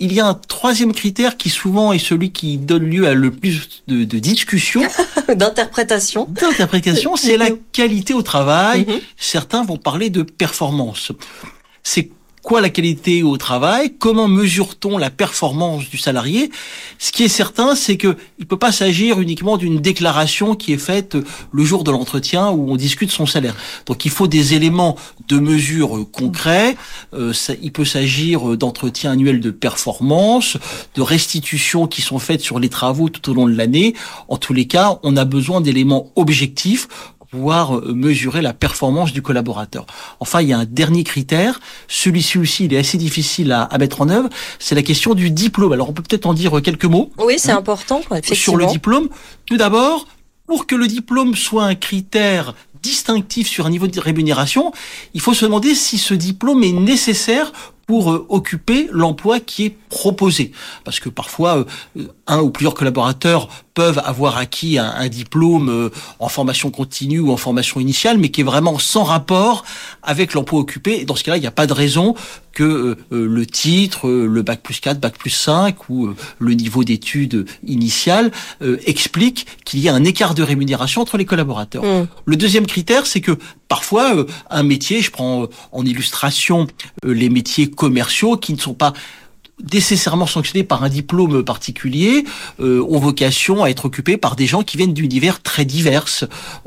Il 0.01 0.13
y 0.13 0.21
a 0.21 0.27
un 0.29 0.35
troisième 0.35 0.93
critère 0.93 1.37
qui 1.37 1.51
souvent 1.51 1.93
est 1.93 1.99
celui 1.99 2.31
qui 2.31 2.57
donne 2.57 2.85
lieu 2.85 3.07
à 3.09 3.15
le 3.15 3.33
plus 3.33 3.83
de, 3.89 4.05
de 4.05 4.19
discussions, 4.19 4.83
D'interprétation. 5.35 6.27
d'interprétation, 6.31 7.17
c'est 7.17 7.37
la 7.37 7.49
qualité 7.73 8.15
au 8.15 8.23
travail. 8.23 8.87
Mhm. 8.89 9.01
Certains 9.17 9.65
vont 9.65 9.77
parler 9.77 10.09
de 10.09 10.23
performance. 10.23 11.13
C'est 11.83 12.11
quoi 12.49 12.63
la 12.63 12.71
qualité 12.71 13.23
au 13.23 13.37
travail 13.37 13.93
Comment 13.99 14.27
mesure-t-on 14.27 14.97
la 14.97 15.11
performance 15.11 15.91
du 15.91 15.99
salarié 15.99 16.51
Ce 16.99 17.13
qui 17.13 17.23
est 17.23 17.29
certain, 17.29 17.75
c'est 17.75 17.99
que 17.99 18.17
il 18.39 18.47
peut 18.47 18.57
pas 18.59 18.73
s'agir 18.73 19.21
uniquement 19.21 19.59
d'une 19.59 19.81
déclaration 19.81 20.55
qui 20.55 20.73
est 20.73 20.79
faite 20.79 21.19
le 21.53 21.65
jour 21.67 21.85
de 21.85 21.91
l'entretien 21.91 22.49
où 22.49 22.73
on 22.73 22.77
discute 22.77 23.11
son 23.11 23.27
salaire. 23.27 23.55
Donc 23.85 24.07
il 24.07 24.11
faut 24.11 24.29
des 24.29 24.55
éléments 24.55 24.97
de 25.29 25.39
mesure 25.39 25.99
euh, 25.99 26.07
concrets. 26.11 26.75
Euh, 27.13 27.35
ça- 27.35 27.53
il 27.61 27.71
peut 27.71 27.85
s'agir 27.85 28.49
euh, 28.49 28.57
d'entretiens 28.57 29.13
annuels 29.13 29.41
de 29.41 29.51
performance, 29.51 30.57
de 30.95 31.03
restitutions 31.03 31.87
qui 31.87 32.01
sont 32.01 32.19
faites 32.19 32.41
sur 32.41 32.59
les 32.61 32.71
travaux 32.71 33.11
tout 33.11 33.31
au 33.31 33.35
long 33.35 33.47
de 33.47 33.55
l'année. 33.55 33.95
En 34.29 34.39
tous 34.39 34.55
les 34.55 34.67
cas, 34.67 34.99
on 35.03 35.19
a 35.19 35.27
besoin 35.27 35.61
d'éléments 35.61 36.11
objectifs 36.17 36.89
pouvoir 37.31 37.77
euh, 37.77 37.93
mesurer 37.95 38.43
la 38.43 38.53
performance 38.53 39.13
du 39.13 39.23
collaborateur. 39.23 39.87
Enfin, 40.21 40.41
il 40.41 40.49
y 40.49 40.53
a 40.53 40.59
un 40.59 40.65
dernier 40.65 41.05
critère, 41.05 41.61
celui-ci 41.87 42.39
aussi, 42.39 42.65
il 42.65 42.75
est 42.75 42.79
assez 42.79 42.99
difficile 42.99 43.53
à, 43.53 43.63
à 43.63 43.79
mettre 43.79 44.01
en 44.01 44.09
œuvre, 44.09 44.29
c'est 44.59 44.75
la 44.75 44.83
question 44.83 45.15
du 45.15 45.31
diplôme. 45.31 45.73
Alors, 45.73 45.91
on 45.91 45.93
peut 45.93 46.03
peut-être 46.03 46.27
en 46.27 46.35
dire 46.35 46.61
quelques 46.63 46.85
mots 46.85 47.11
Oui, 47.19 47.35
c'est 47.39 47.53
Hein 47.53 47.59
important, 47.59 48.01
sur 48.33 48.57
le 48.57 48.67
diplôme. 48.67 49.09
Tout 49.47 49.57
d'abord, 49.57 50.07
pour 50.47 50.67
que 50.67 50.75
le 50.75 50.87
diplôme 50.87 51.35
soit 51.35 51.65
un 51.65 51.75
critère 51.75 52.55
distinctif 52.83 53.49
sur 53.49 53.67
un 53.67 53.71
niveau 53.71 53.87
de 53.87 54.01
rémunération, 54.01 54.73
il 55.15 55.21
faut 55.21 55.35
se 55.35 55.45
demander 55.45 55.75
si 55.75 55.99
ce 55.99 56.15
diplôme 56.15 56.63
est 56.63 56.73
nécessaire 56.73 57.53
pour 57.87 58.13
euh, 58.13 58.27
occuper 58.29 58.89
l'emploi 58.93 59.41
qui 59.41 59.65
est 59.65 59.77
proposé. 59.89 60.53
Parce 60.85 61.01
que 61.01 61.09
parfois, 61.09 61.67
euh, 61.97 62.07
un 62.27 62.41
ou 62.41 62.51
plusieurs 62.51 62.75
collaborateurs 62.75 63.49
peuvent 63.79 64.03
avoir 64.05 64.39
acquis 64.39 64.77
un, 64.77 64.91
un 64.91 65.07
diplôme 65.07 65.69
euh, 65.69 65.91
en 66.19 66.29
formation 66.29 66.73
continue 66.73 67.21
ou 67.21 67.31
en 67.31 67.37
formation 67.37 67.79
initiale, 67.79 68.19
mais 68.19 68.31
qui 68.31 68.41
est 68.41 68.45
vraiment 68.45 68.77
sans 68.77 69.05
rapport 69.05 69.65
avec 70.03 70.35
l'emploi 70.35 70.59
occupé. 70.59 71.01
Et 71.01 71.05
dans 71.05 71.15
ce 71.15 71.23
cas-là, 71.23 71.37
il 71.37 71.43
n'y 71.43 71.47
a 71.47 71.53
pas 71.53 71.69
de 71.69 71.73
raison 71.73 72.17
que 72.59 72.65
euh, 72.65 72.97
euh, 73.13 73.29
le 73.29 73.47
titre, 73.47 74.11
le 74.11 74.43
bac 74.43 74.63
plus 74.65 74.81
4, 74.81 74.99
bac 74.99 75.17
plus 75.17 75.31
5 75.31 75.89
ou 75.91 76.13
le 76.41 76.55
niveau 76.55 76.83
d'études 76.83 77.47
initiales 77.65 78.33
euh, 78.63 78.79
explique 78.85 79.47
qu'il 79.65 79.79
y 79.79 79.89
a 79.89 79.95
un 79.95 80.03
écart 80.03 80.35
de 80.35 80.43
rémunération 80.43 81.01
entre 81.01 81.19
les 81.19 81.25
collaborateurs. 81.25 81.85
Mm. 81.85 82.09
Le 82.25 82.37
deuxième 82.37 82.67
critère, 82.67 83.07
c'est 83.07 83.21
que 83.21 83.39
parfois 83.69 84.27
un 84.51 84.63
métier, 84.65 85.03
je 85.03 85.13
prends 85.13 85.47
en 85.71 85.87
illustration 85.87 86.67
les 87.05 87.31
métiers 87.31 87.71
commerciaux 87.71 88.37
qui 88.37 88.55
ne 88.55 88.59
sont 88.59 88.75
pas 88.75 88.93
nécessairement 89.73 90.27
sanctionnés 90.27 90.65
par 90.65 90.83
un 90.85 90.89
diplôme 90.89 91.43
particulier, 91.43 92.25
euh, 92.61 92.85
ont 92.89 92.99
vocation 92.99 93.65
à 93.65 93.69
être 93.69 93.87
occupés 93.87 94.17
par 94.17 94.37
des 94.37 94.47
gens 94.47 94.63
qui 94.63 94.77
viennent 94.77 94.95
d'univers 94.95 95.43
très 95.43 95.65
divers. 95.65 96.07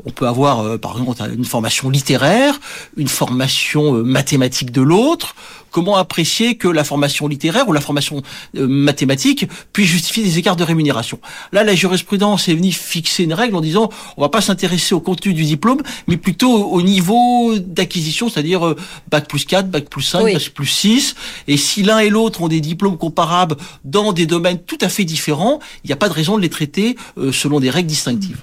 On 0.04 0.10
peut 0.10 0.26
avoir, 0.26 0.60
euh, 0.60 0.78
par 0.78 0.98
exemple, 0.98 1.22
une 1.34 1.44
formation 1.44 1.90
littéraire, 1.90 2.60
une 2.96 3.08
formation 3.08 3.96
euh, 3.96 4.02
mathématique 4.02 4.72
de 4.72 4.82
l'autre. 4.82 5.34
Comment 5.72 5.96
apprécier 5.96 6.56
que 6.56 6.68
la 6.68 6.84
formation 6.84 7.26
littéraire 7.26 7.66
ou 7.66 7.72
la 7.72 7.80
formation 7.80 8.22
euh, 8.56 8.66
mathématique 8.68 9.48
puisse 9.72 9.88
justifier 9.88 10.22
des 10.22 10.38
écarts 10.38 10.54
de 10.54 10.64
rémunération 10.64 11.18
Là, 11.50 11.64
la 11.64 11.74
jurisprudence 11.74 12.46
est 12.48 12.54
venue 12.54 12.72
fixer 12.72 13.24
une 13.24 13.32
règle 13.32 13.56
en 13.56 13.62
disant 13.62 13.88
on 14.18 14.20
va 14.20 14.28
pas 14.28 14.42
s'intéresser 14.42 14.94
au 14.94 15.00
contenu 15.00 15.32
du 15.32 15.44
diplôme, 15.44 15.80
mais 16.08 16.18
plutôt 16.18 16.52
au 16.66 16.82
niveau 16.82 17.58
d'acquisition, 17.58 18.28
c'est-à-dire 18.28 18.66
euh, 18.66 18.76
bac 19.10 19.26
plus 19.26 19.46
4, 19.46 19.70
bac 19.70 19.88
plus 19.88 20.02
5, 20.02 20.24
Oui. 20.24 20.34
bac 20.34 20.50
plus 20.50 20.66
6. 20.66 21.14
Et 21.48 21.56
si 21.56 21.82
l'un 21.82 22.00
et 22.00 22.10
l'autre 22.10 22.42
ont 22.42 22.48
des 22.48 22.60
diplômes 22.60 22.98
comparables 22.98 23.56
dans 23.84 24.12
des 24.12 24.26
domaines 24.26 24.58
tout 24.58 24.78
à 24.82 24.90
fait 24.90 25.04
différents, 25.04 25.58
il 25.84 25.88
n'y 25.88 25.94
a 25.94 25.96
pas 25.96 26.10
de 26.10 26.14
raison 26.14 26.36
de 26.36 26.42
les 26.42 26.50
traiter 26.50 26.96
euh, 27.16 27.32
selon 27.32 27.60
des 27.60 27.70
règles 27.70 27.88
distinctives. 27.88 28.38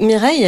Mireille, 0.00 0.44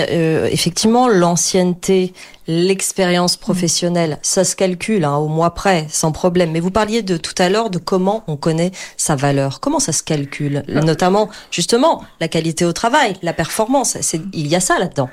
effectivement, 0.53 1.09
l'ancienneté, 1.09 2.13
l'expérience 2.47 3.37
professionnelle, 3.37 4.19
ça 4.23 4.45
se 4.45 4.57
calcule 4.57 5.05
hein, 5.05 5.17
au 5.17 5.29
mois 5.29 5.55
près, 5.55 5.87
sans 5.91 6.13
problème. 6.21 6.51
Mais 6.53 6.61
vous 6.61 6.71
parliez 6.71 7.03
de 7.03 7.17
tout 7.17 7.39
à 7.39 7.49
l'heure 7.49 7.71
de 7.71 7.79
comment 7.79 8.25
on 8.27 8.37
connaît 8.37 8.73
sa 8.97 9.15
valeur. 9.17 9.61
Comment 9.61 9.81
ça 9.81 9.93
se 9.93 10.03
calcule? 10.03 10.63
Notamment, 10.69 11.29
justement, 11.51 12.05
la 12.21 12.29
qualité 12.29 12.65
au 12.67 12.75
travail, 12.83 13.11
la 13.23 13.33
performance. 13.33 13.97
Il 14.43 14.47
y 14.47 14.55
a 14.55 14.61
ça 14.61 14.79
là-dedans. 14.79 15.11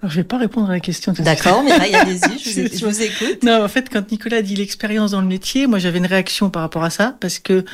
Alors, 0.00 0.12
je 0.12 0.16
vais 0.16 0.24
pas 0.24 0.38
répondre 0.38 0.70
à 0.70 0.74
la 0.74 0.80
question. 0.80 1.12
D'accord, 1.18 1.64
Mireille, 1.64 1.94
allez-y, 1.94 2.38
je, 2.38 2.76
je, 2.78 2.86
vous 2.86 3.02
écoute. 3.02 3.42
Non, 3.42 3.64
en 3.64 3.68
fait, 3.68 3.88
quand 3.90 4.12
Nicolas 4.12 4.42
dit 4.42 4.54
l'expérience 4.54 5.10
dans 5.10 5.20
le 5.20 5.26
métier, 5.26 5.66
moi, 5.66 5.80
j'avais 5.80 5.98
une 5.98 6.06
réaction 6.06 6.50
par 6.50 6.62
rapport 6.62 6.84
à 6.84 6.90
ça, 6.90 7.16
parce 7.18 7.40
que 7.40 7.64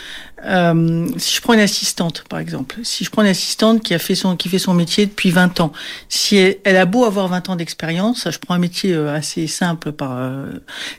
euh, 0.46 1.06
si 1.18 1.36
je 1.36 1.42
prends 1.42 1.52
une 1.52 1.60
assistante, 1.60 2.24
par 2.30 2.38
exemple, 2.38 2.76
si 2.82 3.04
je 3.04 3.10
prends 3.10 3.20
une 3.20 3.28
assistante 3.28 3.82
qui 3.82 3.92
a 3.92 3.98
fait 3.98 4.14
son, 4.14 4.36
qui 4.36 4.48
fait 4.48 4.58
son 4.58 4.72
métier 4.72 5.04
depuis 5.04 5.30
20 5.30 5.60
ans, 5.60 5.72
si 6.08 6.36
elle, 6.36 6.56
elle 6.64 6.78
a 6.78 6.86
beau 6.86 7.04
avoir 7.04 7.28
20 7.28 7.50
ans 7.50 7.56
d'expérience, 7.56 8.26
je 8.30 8.38
prends 8.38 8.54
un 8.54 8.58
métier 8.58 8.94
euh, 8.94 9.14
assez 9.14 9.46
simple, 9.46 9.92
par, 9.92 10.16
euh, 10.16 10.46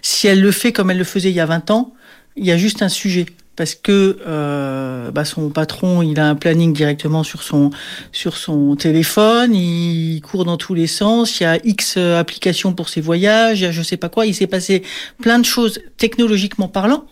si 0.03 0.27
elle 0.27 0.41
le 0.41 0.51
fait 0.51 0.74
comme 0.74 0.91
elle 0.91 1.00
le 1.00 1.03
faisait 1.03 1.32
il 1.32 1.36
y 1.36 1.39
a 1.39 1.48
20 1.48 1.72
ans, 1.72 1.96
il 2.36 2.46
y 2.46 2.51
a 2.51 2.58
juste 2.58 2.84
un 2.84 2.89
sujet 2.89 3.25
parce 3.55 3.75
que 3.75 4.17
euh, 4.27 5.12
bah 5.12 5.25
son 5.25 5.50
patron 5.50 6.01
il 6.01 6.19
a 6.19 6.29
un 6.29 6.35
planning 6.35 6.74
directement 6.74 7.24
sur 7.24 7.43
son 7.43 7.71
sur 8.12 8.38
son 8.38 8.75
téléphone, 8.75 9.55
il 9.55 10.21
court 10.21 10.45
dans 10.45 10.57
tous 10.57 10.74
les 10.74 10.88
sens, 10.88 11.39
il 11.39 11.43
y 11.43 11.45
a 11.45 11.57
X 11.63 11.97
applications 11.97 12.74
pour 12.74 12.89
ses 12.89 13.01
voyages, 13.01 13.62
il 13.62 13.63
y 13.63 13.67
a 13.67 13.71
je 13.71 13.81
sais 13.81 13.97
pas 13.97 14.09
quoi, 14.09 14.25
il 14.25 14.35
s'est 14.35 14.47
passé 14.47 14.83
plein 15.21 15.39
de 15.39 15.45
choses 15.45 15.79
technologiquement 15.97 16.67
parlant 16.67 17.05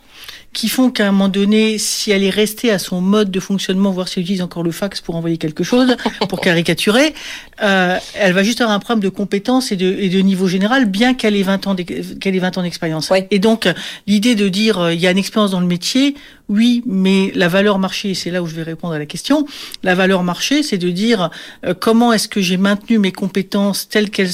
qui 0.54 0.70
font 0.70 0.92
qu'à 0.92 1.08
un 1.08 1.12
moment 1.12 1.30
donné, 1.30 1.78
si 1.80 2.12
elle 2.12 2.24
est 2.24 2.30
restée 2.30 2.72
à 2.72 2.80
son 2.80 3.02
mode 3.02 3.32
de 3.32 3.40
fonctionnement, 3.40 3.92
voire 3.92 4.08
si 4.08 4.20
elle 4.20 4.24
utilise 4.24 4.42
encore 4.42 4.64
le 4.64 4.72
fax 4.72 5.02
pour 5.02 5.16
envoyer 5.16 5.38
quelque 5.38 5.64
chose, 5.64 5.98
pour 6.30 6.42
caricaturer, 6.42 7.14
euh, 7.62 7.98
elle 8.14 8.34
va 8.34 8.44
juste 8.44 8.62
avoir 8.62 8.76
un 8.76 8.80
problème 8.80 9.04
de 9.04 9.10
compétence 9.10 9.72
et 9.72 9.76
de, 9.76 9.96
et 10.00 10.10
de 10.10 10.20
niveau 10.20 10.48
général, 10.48 10.86
bien 10.86 11.16
qu'elle 11.16 11.36
ait 11.36 11.44
20 11.44 11.68
ans 11.68 11.76
qu'elle 11.76 12.36
ait 12.36 12.40
20 12.40 12.58
ans 12.60 12.62
d'expérience. 12.62 13.10
Oui. 13.10 13.20
Et 13.32 13.40
donc, 13.40 13.68
l'idée 14.06 14.36
de 14.36 14.48
dire 14.48 14.80
euh, 14.80 14.94
il 14.94 15.00
y 15.00 15.08
a 15.08 15.12
une 15.12 15.18
expérience 15.18 15.52
dans 15.52 15.60
le 15.60 15.68
métier, 15.68 16.16
oui, 16.54 16.84
mais 16.86 17.32
la 17.34 17.48
valeur 17.48 17.80
marché, 17.80 18.14
c'est 18.14 18.30
là 18.30 18.44
où 18.44 18.46
je 18.46 18.54
vais 18.54 18.62
répondre 18.62 18.94
à 18.94 19.00
la 19.00 19.08
question. 19.08 19.48
La 19.82 19.96
valeur 19.96 20.24
marché, 20.24 20.62
c'est 20.62 20.78
de 20.78 20.92
dire 20.92 21.32
euh, 21.66 21.74
comment 21.74 22.14
est-ce 22.14 22.28
que 22.28 22.42
j'ai 22.42 22.58
maintenu 22.58 23.00
mes 23.00 23.12
compétences 23.12 23.90
telles 23.90 24.12
qu'elles 24.12 24.30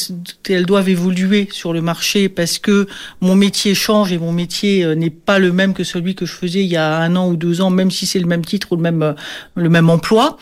elles 0.49 0.65
doivent 0.65 0.89
évoluer 0.89 1.47
sur 1.49 1.71
le 1.71 1.79
marché 1.81 2.27
parce 2.27 2.59
que 2.59 2.87
mon 3.21 3.35
métier 3.35 3.73
change 3.73 4.11
et 4.11 4.17
mon 4.17 4.33
métier 4.33 4.83
euh, 4.83 4.95
n'est 4.95 5.09
pas 5.09 5.39
le 5.39 5.53
même 5.53 5.73
que 5.73 5.85
celui 5.85 6.13
que 6.13 6.25
je 6.25 6.33
faisais 6.33 6.61
il 6.61 6.69
y 6.69 6.75
a 6.75 6.97
un 6.97 7.15
an 7.15 7.29
ou 7.29 7.37
deux 7.37 7.61
ans, 7.61 7.69
même 7.69 7.89
si 7.89 8.05
c'est 8.05 8.19
le 8.19 8.27
même 8.27 8.43
titre 8.43 8.73
ou 8.73 8.75
le 8.75 8.81
même, 8.81 9.01
euh, 9.01 9.13
le 9.55 9.69
même 9.69 9.89
emploi. 9.89 10.37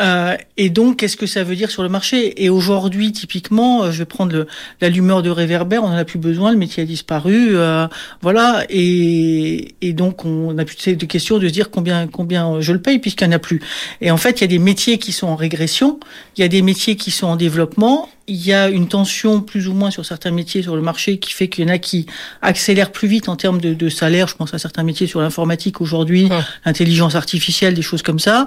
Euh, 0.00 0.36
et 0.56 0.70
donc, 0.70 0.98
qu'est-ce 0.98 1.16
que 1.16 1.26
ça 1.26 1.44
veut 1.44 1.56
dire 1.56 1.70
sur 1.70 1.82
le 1.82 1.88
marché? 1.88 2.42
Et 2.42 2.48
aujourd'hui, 2.48 3.12
typiquement, 3.12 3.84
euh, 3.84 3.92
je 3.92 3.98
vais 3.98 4.04
prendre 4.06 4.32
le, 4.32 4.46
la 4.80 4.88
lumeur 4.88 5.22
de 5.22 5.30
réverbère, 5.30 5.84
on 5.84 5.88
n'en 5.90 5.96
a 5.96 6.04
plus 6.04 6.18
besoin, 6.18 6.52
le 6.52 6.56
métier 6.56 6.82
a 6.82 6.86
disparu, 6.86 7.50
euh, 7.56 7.86
voilà. 8.22 8.64
Et, 8.70 9.74
et, 9.82 9.92
donc, 9.92 10.24
on 10.24 10.56
a 10.58 10.64
plus 10.64 10.96
de 10.96 11.04
questions 11.06 11.38
de 11.38 11.46
se 11.48 11.52
dire 11.52 11.70
combien 11.70 12.06
combien 12.06 12.60
je 12.60 12.72
le 12.72 12.80
paye 12.80 12.98
puisqu'il 12.98 13.28
n'y 13.28 13.34
en 13.34 13.36
a 13.36 13.38
plus. 13.40 13.60
Et 14.00 14.10
en 14.10 14.16
fait, 14.16 14.40
il 14.40 14.42
y 14.42 14.44
a 14.44 14.48
des 14.48 14.58
métiers 14.58 14.98
qui 14.98 15.12
sont 15.12 15.26
en 15.26 15.36
régression, 15.36 16.00
il 16.36 16.40
y 16.40 16.44
a 16.44 16.48
des 16.48 16.62
métiers 16.62 16.96
qui 16.96 17.10
sont 17.10 17.26
en 17.26 17.36
développement, 17.36 18.08
il 18.26 18.44
y 18.46 18.52
a 18.52 18.68
une 18.68 18.88
tension 18.88 19.40
plus 19.40 19.68
ou 19.68 19.74
moins 19.74 19.90
sur 19.90 20.06
certains 20.06 20.30
métiers 20.30 20.62
sur 20.62 20.76
le 20.76 20.82
marché 20.82 21.18
qui 21.18 21.32
fait 21.32 21.48
qu'il 21.48 21.64
y 21.66 21.70
en 21.70 21.74
a 21.74 21.78
qui 21.78 22.06
accélèrent 22.42 22.92
plus 22.92 23.08
vite 23.08 23.28
en 23.28 23.36
termes 23.36 23.60
de, 23.60 23.74
de 23.74 23.88
salaire. 23.88 24.28
Je 24.28 24.36
pense 24.36 24.54
à 24.54 24.58
certains 24.58 24.82
métiers 24.84 25.06
sur 25.06 25.20
l'informatique 25.20 25.80
aujourd'hui, 25.80 26.28
Ouais. 26.30 26.38
intelligence 26.64 27.16
artificielle, 27.16 27.74
des 27.74 27.82
choses 27.82 28.02
comme 28.02 28.18
ça. 28.20 28.46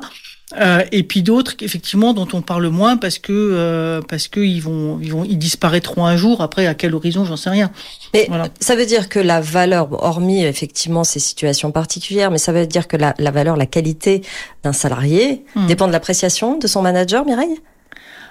Euh, 0.60 0.83
et 0.91 1.03
puis 1.03 1.24
d'autres, 1.24 1.55
effectivement, 1.62 2.13
dont 2.13 2.27
on 2.33 2.41
parle 2.41 2.67
moins 2.67 2.95
parce 2.98 3.17
que 3.17 3.31
euh, 3.33 4.01
parce 4.07 4.27
que 4.27 4.39
ils 4.39 4.60
vont 4.62 5.00
ils 5.01 5.12
vont 5.12 5.24
ils 5.24 5.38
disparaîtront 5.38 6.05
un 6.05 6.15
jour. 6.15 6.41
Après, 6.41 6.67
à 6.67 6.75
quel 6.75 6.93
horizon, 6.93 7.25
j'en 7.25 7.38
sais 7.38 7.50
rien. 7.50 7.72
Mais 8.13 8.25
Voilà. 8.27 8.48
ça 8.60 8.75
veut 8.75 8.86
dire 8.86 9.10
que 9.10 9.19
la 9.19 9.41
valeur, 9.41 9.88
hormis 10.03 10.43
effectivement 10.45 11.03
ces 11.03 11.19
situations 11.19 11.72
particulières, 11.72 12.29
mais 12.29 12.38
ça 12.38 12.51
veut 12.51 12.67
dire 12.67 12.88
que 12.88 12.98
la, 12.98 13.15
la 13.17 13.31
valeur, 13.31 13.55
la 13.57 13.65
qualité 13.65 14.22
d'un 14.63 14.74
salarié 14.74 15.43
Hmm. 15.55 15.65
dépend 15.67 15.88
de 15.88 15.91
l'appréciation 15.91 16.57
de 16.57 16.67
son 16.67 16.81
manager, 16.83 17.25
Mireille? 17.25 17.57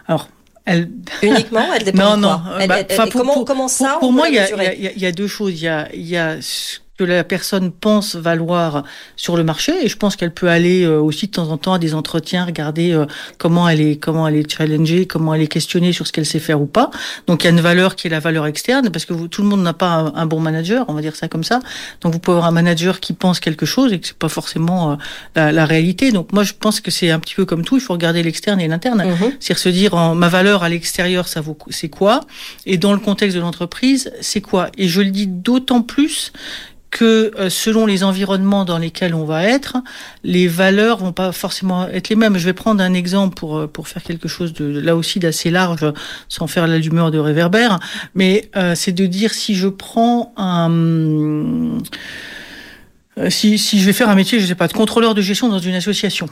Alors, 0.07 0.29
elle, 0.65 0.91
Uniquement, 1.23 1.67
elle 1.75 1.85
dépend 1.85 2.11
non, 2.11 2.17
de 2.17 2.21
non. 2.23 2.29
quoi? 2.29 2.57
Elle- 2.61 2.69
bah, 2.69 2.77
elle- 2.89 2.97
pour, 2.97 3.09
comment, 3.13 3.35
pour- 3.35 3.45
comment 3.45 3.69
ça 3.69 3.91
pour, 3.93 4.01
pour 4.01 4.13
moi, 4.13 4.29
il 4.29 4.35
y 4.35 4.39
a, 4.39 4.75
y 4.75 5.05
y 5.09 5.13
deux 5.13 5.27
choses. 5.27 5.53
Il 5.61 5.65
y 5.65 5.69
a, 5.69 5.89
y 5.95 6.17
a 6.17 6.37
ce 6.41 6.79
que 7.03 7.09
la 7.09 7.25
personne 7.25 7.73
pense 7.73 8.15
valoir 8.15 8.85
sur 9.17 9.37
le 9.37 9.45
marché, 9.45 9.73
et 9.85 9.89
je 9.89 9.97
pense 9.97 10.15
qu'elle 10.15 10.33
peut 10.33 10.49
aller 10.49 10.85
euh, 10.85 11.01
aussi 11.01 11.27
de 11.27 11.33
temps 11.33 11.49
en 11.51 11.57
temps 11.57 11.75
à 11.75 11.79
des 11.79 11.95
entretiens, 11.95 12.45
regarder 12.45 12.93
euh, 12.93 13.07
comment 13.39 13.69
elle 13.69 13.81
est, 13.81 13.97
comment 13.97 14.29
elle 14.29 14.37
est 14.37 14.51
challengée, 14.51 15.07
comment 15.07 15.35
elle 15.35 15.43
est 15.43 15.49
questionnée 15.49 15.93
sur 15.93 16.07
ce 16.07 16.13
qu'elle 16.13 16.27
sait 16.27 16.39
faire 16.39 16.61
ou 16.61 16.67
pas. 16.67 16.91
Donc 17.27 17.43
il 17.43 17.47
y 17.47 17.49
a 17.49 17.51
une 17.51 17.61
valeur 17.61 17.97
qui 17.97 18.07
est 18.07 18.11
la 18.11 18.21
valeur 18.21 18.47
externe, 18.47 18.91
parce 18.91 19.05
que 19.05 19.13
vous, 19.13 19.29
tout 19.29 19.43
le 19.43 19.49
monde 19.49 19.63
n'a 19.63 19.73
pas 19.73 19.91
un, 19.91 20.15
un 20.15 20.27
bon 20.27 20.41
manager, 20.41 20.85
on 20.89 20.95
va 20.95 21.01
dire 21.01 21.17
ça 21.17 21.29
comme 21.29 21.45
ça. 21.45 21.61
Donc 22.01 22.13
vous 22.13 22.19
pouvez 22.19 22.37
avoir 22.37 22.49
un 22.49 22.53
manager 22.53 23.01
qui 23.01 23.13
pense 23.13 23.41
quelque 23.41 23.67
chose 23.67 23.93
et 23.93 23.99
que 23.99 24.07
c'est 24.07 24.17
pas 24.17 24.29
forcément 24.29 24.93
euh, 24.93 24.97
la, 25.35 25.53
la 25.53 25.67
réalité. 25.67 26.13
Donc 26.13 26.33
moi 26.33 26.45
je 26.45 26.53
pense 26.53 26.81
que 26.81 26.91
c'est 26.91 27.11
un 27.11 27.19
petit 27.19 27.35
peu 27.35 27.45
comme 27.45 27.65
tout, 27.65 27.77
il 27.77 27.83
faut 27.83 27.95
regarder 27.95 28.23
l'externe 28.23 28.61
et 28.61 28.69
l'interne. 28.69 29.03
Mhm. 29.05 29.33
C'est-à-dire 29.41 29.59
se 29.59 29.69
dire 29.69 29.95
en, 29.95 30.15
ma 30.15 30.29
valeur 30.29 30.63
à 30.63 30.69
l'extérieur, 30.69 31.27
ça 31.27 31.41
vaut 31.41 31.57
c'est 31.71 31.89
quoi? 31.89 32.21
Et 32.67 32.79
dans 32.79 32.93
le 32.93 33.01
contexte 33.01 33.37
de 33.37 33.43
l'entreprise, 33.43 34.13
c'est 34.21 34.41
quoi? 34.41 34.71
Et 34.79 34.89
je 34.89 35.01
le 35.01 35.11
dis 35.11 35.27
d'autant 35.27 35.83
plus 35.83 36.33
que 36.93 37.33
euh, 37.39 37.51
selon 37.51 37.87
les 37.87 38.05
environnements 38.05 38.65
dans 38.65 38.79
lesquels 38.79 39.15
on 39.15 39.25
va 39.25 39.43
être, 39.45 39.79
les 40.23 40.47
valeurs 40.47 40.99
vont 40.99 41.13
pas 41.13 41.33
forcément 41.33 41.89
être 41.89 42.11
les 42.11 42.17
mêmes. 42.17 42.37
Je 42.39 42.45
vais 42.45 42.53
prendre 42.53 42.81
un 42.85 42.95
exemple 42.95 43.35
pour 43.35 43.57
euh, 43.57 43.67
pour 43.67 43.89
faire 43.89 44.03
quelque 44.05 44.29
chose 44.29 44.53
de 44.53 44.67
là 44.79 44.95
aussi 44.95 45.19
d'assez 45.19 45.51
large, 45.51 45.85
sans 46.29 46.47
faire 46.47 46.67
la 46.69 46.79
lumeur 46.79 47.11
de 47.11 47.19
réverbère, 47.19 47.81
mais 48.15 48.51
euh, 48.57 48.75
c'est 48.77 48.93
de 48.93 49.07
dire 49.07 49.33
si 49.35 49.55
je 49.57 49.69
prends 49.69 50.33
un 50.37 50.71
euh, 53.19 53.31
si, 53.31 53.59
si 53.59 53.81
je 53.81 53.87
vais 53.87 53.93
faire 53.93 54.09
un 54.09 54.15
métier, 54.15 54.39
je 54.41 54.47
sais 54.47 54.55
pas, 54.55 54.69
de 54.69 54.73
contrôleur 54.73 55.15
de 55.15 55.21
gestion 55.23 55.49
dans 55.49 55.59
une 55.59 55.75
association, 55.75 56.29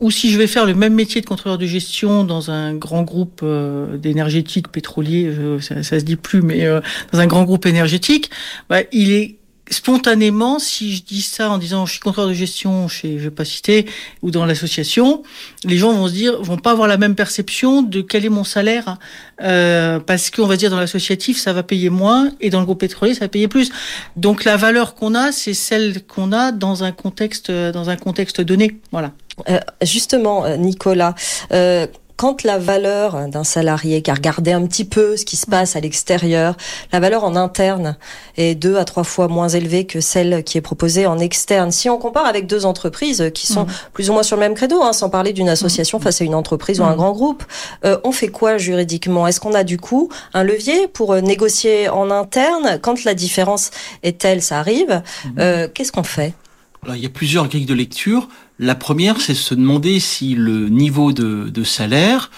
ou 0.00 0.10
si 0.10 0.30
je 0.30 0.38
vais 0.38 0.46
faire 0.46 0.64
le 0.64 0.74
même 0.74 0.94
métier 0.94 1.20
de 1.20 1.26
contrôleur 1.26 1.58
de 1.58 1.66
gestion 1.66 2.24
dans 2.24 2.50
un 2.50 2.74
grand 2.74 3.02
groupe 3.02 3.40
euh, 3.42 3.96
d'énergétique 3.96 4.68
pétrolier, 4.68 5.32
je- 5.34 5.58
ça, 5.60 5.82
ça 5.82 5.98
se 5.98 6.04
dit 6.04 6.16
plus, 6.16 6.40
mais 6.42 6.64
euh, 6.66 6.80
dans 7.12 7.18
un 7.20 7.26
grand 7.26 7.44
groupe 7.44 7.66
énergétique, 7.66 8.30
bah, 8.70 8.80
il 8.92 9.10
est 9.12 9.37
spontanément, 9.70 10.58
si 10.58 10.94
je 10.94 11.02
dis 11.02 11.22
ça 11.22 11.50
en 11.50 11.58
disant 11.58 11.86
je 11.86 11.92
suis 11.92 12.00
contrôleur 12.00 12.28
de 12.28 12.34
gestion 12.34 12.88
chez, 12.88 13.18
je 13.18 13.24
vais 13.24 13.30
pas 13.30 13.44
citer, 13.44 13.86
ou 14.22 14.30
dans 14.30 14.46
l'association, 14.46 15.22
les 15.64 15.76
gens 15.76 15.92
vont 15.92 16.08
se 16.08 16.12
dire, 16.12 16.42
vont 16.42 16.56
pas 16.56 16.72
avoir 16.72 16.88
la 16.88 16.96
même 16.96 17.14
perception 17.14 17.82
de 17.82 18.00
quel 18.00 18.24
est 18.24 18.30
mon 18.30 18.44
salaire, 18.44 18.98
euh, 19.42 20.00
parce 20.00 20.30
qu'on 20.30 20.46
va 20.46 20.56
dire 20.56 20.70
dans 20.70 20.80
l'associatif 20.80 21.38
ça 21.38 21.52
va 21.52 21.62
payer 21.62 21.90
moins 21.90 22.30
et 22.40 22.50
dans 22.50 22.60
le 22.60 22.66
groupe 22.66 22.80
pétrolier 22.80 23.14
ça 23.14 23.20
va 23.20 23.28
payer 23.28 23.48
plus. 23.48 23.70
Donc 24.16 24.44
la 24.44 24.56
valeur 24.56 24.94
qu'on 24.94 25.14
a, 25.14 25.32
c'est 25.32 25.54
celle 25.54 26.04
qu'on 26.06 26.32
a 26.32 26.52
dans 26.52 26.84
un 26.84 26.92
contexte, 26.92 27.50
dans 27.50 27.90
un 27.90 27.96
contexte 27.96 28.40
donné. 28.40 28.78
Voilà. 28.92 29.12
Euh, 29.48 29.60
justement, 29.82 30.44
euh, 30.44 30.56
Nicolas, 30.56 31.14
euh, 31.52 31.86
quand 32.18 32.42
la 32.42 32.58
valeur 32.58 33.28
d'un 33.28 33.44
salarié 33.44 34.02
qui 34.02 34.10
a 34.10 34.14
regardé 34.14 34.50
un 34.50 34.66
petit 34.66 34.84
peu 34.84 35.16
ce 35.16 35.24
qui 35.24 35.36
se 35.36 35.46
passe 35.46 35.76
à 35.76 35.80
l'extérieur, 35.80 36.56
la 36.92 36.98
valeur 36.98 37.22
en 37.22 37.36
interne 37.36 37.96
est 38.36 38.56
deux 38.56 38.76
à 38.76 38.84
trois 38.84 39.04
fois 39.04 39.28
moins 39.28 39.48
élevée 39.48 39.86
que 39.86 40.00
celle 40.00 40.42
qui 40.42 40.58
est 40.58 40.60
proposée 40.60 41.06
en 41.06 41.20
externe. 41.20 41.70
Si 41.70 41.88
on 41.88 41.96
compare 41.96 42.26
avec 42.26 42.48
deux 42.48 42.66
entreprises 42.66 43.30
qui 43.32 43.46
sont 43.46 43.66
Mhm. 43.66 43.72
plus 43.92 44.10
ou 44.10 44.14
moins 44.14 44.24
sur 44.24 44.34
le 44.36 44.40
même 44.40 44.54
credo, 44.54 44.82
hein, 44.82 44.92
sans 44.92 45.08
parler 45.10 45.32
d'une 45.32 45.48
association 45.48 46.00
face 46.00 46.20
à 46.20 46.24
une 46.24 46.34
entreprise 46.34 46.80
ou 46.80 46.84
un 46.84 46.90
Mhm. 46.90 46.96
grand 46.96 47.12
groupe, 47.12 47.44
euh, 47.84 47.98
on 48.02 48.10
fait 48.10 48.28
quoi 48.28 48.58
juridiquement? 48.58 49.28
Est-ce 49.28 49.38
qu'on 49.38 49.54
a 49.54 49.62
du 49.62 49.78
coup 49.78 50.08
un 50.34 50.42
levier 50.42 50.88
pour 50.88 51.12
euh, 51.12 51.20
négocier 51.20 51.88
en 51.88 52.10
interne 52.10 52.80
quand 52.82 53.04
la 53.04 53.14
différence 53.14 53.70
est 54.02 54.18
telle, 54.18 54.42
ça 54.42 54.58
arrive? 54.58 55.02
Euh, 55.38 55.68
Qu'est-ce 55.72 55.92
qu'on 55.92 56.02
fait? 56.02 56.34
Alors, 56.82 56.96
il 56.96 57.02
y 57.02 57.06
a 57.06 57.10
plusieurs 57.10 57.46
grilles 57.46 57.64
de 57.66 57.74
lecture. 57.74 58.28
La 58.58 58.74
première, 58.74 59.20
c'est 59.20 59.34
se 59.34 59.54
demander 59.54 60.00
si 60.00 60.34
le 60.34 60.68
niveau 60.68 61.12
de, 61.12 61.48
de 61.48 61.64
salaire 61.64 62.30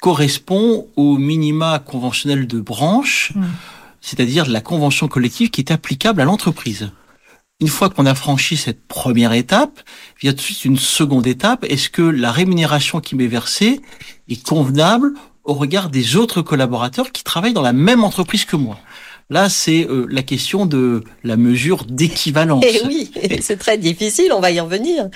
correspond 0.00 0.88
au 0.96 1.16
minima 1.16 1.78
conventionnel 1.78 2.46
de 2.46 2.60
branche, 2.60 3.32
Mm. 3.34 3.44
c'est-à-dire 4.00 4.48
la 4.48 4.60
convention 4.60 5.08
collective 5.08 5.50
qui 5.50 5.60
est 5.60 5.70
applicable 5.70 6.20
à 6.20 6.24
l'entreprise. 6.24 6.90
Une 7.60 7.68
fois 7.68 7.90
qu'on 7.90 8.06
a 8.06 8.14
franchi 8.14 8.56
cette 8.56 8.82
première 8.88 9.34
étape, 9.34 9.80
vient 10.20 10.32
tout 10.32 10.38
de 10.38 10.42
suite 10.42 10.64
une 10.64 10.78
seconde 10.78 11.26
étape. 11.26 11.64
Est-ce 11.68 11.90
que 11.90 12.00
la 12.02 12.32
rémunération 12.32 13.00
qui 13.00 13.14
m'est 13.14 13.26
versée 13.26 13.82
est 14.28 14.42
convenable 14.42 15.12
au 15.44 15.52
regard 15.52 15.90
des 15.90 16.16
autres 16.16 16.40
collaborateurs 16.40 17.12
qui 17.12 17.22
travaillent 17.22 17.52
dans 17.52 17.60
la 17.60 17.74
même 17.74 18.02
entreprise 18.02 18.46
que 18.46 18.56
moi? 18.56 18.78
Là, 19.30 19.48
c'est 19.48 19.86
euh, 19.88 20.06
la 20.10 20.22
question 20.22 20.66
de 20.66 21.02
la 21.24 21.36
mesure 21.36 21.84
d'équivalence. 21.84 22.64
Eh 22.66 22.86
oui, 22.86 23.10
c'est 23.40 23.58
très 23.58 23.78
difficile, 23.78 24.32
on 24.32 24.40
va 24.40 24.50
y 24.50 24.60
revenir. 24.60 25.08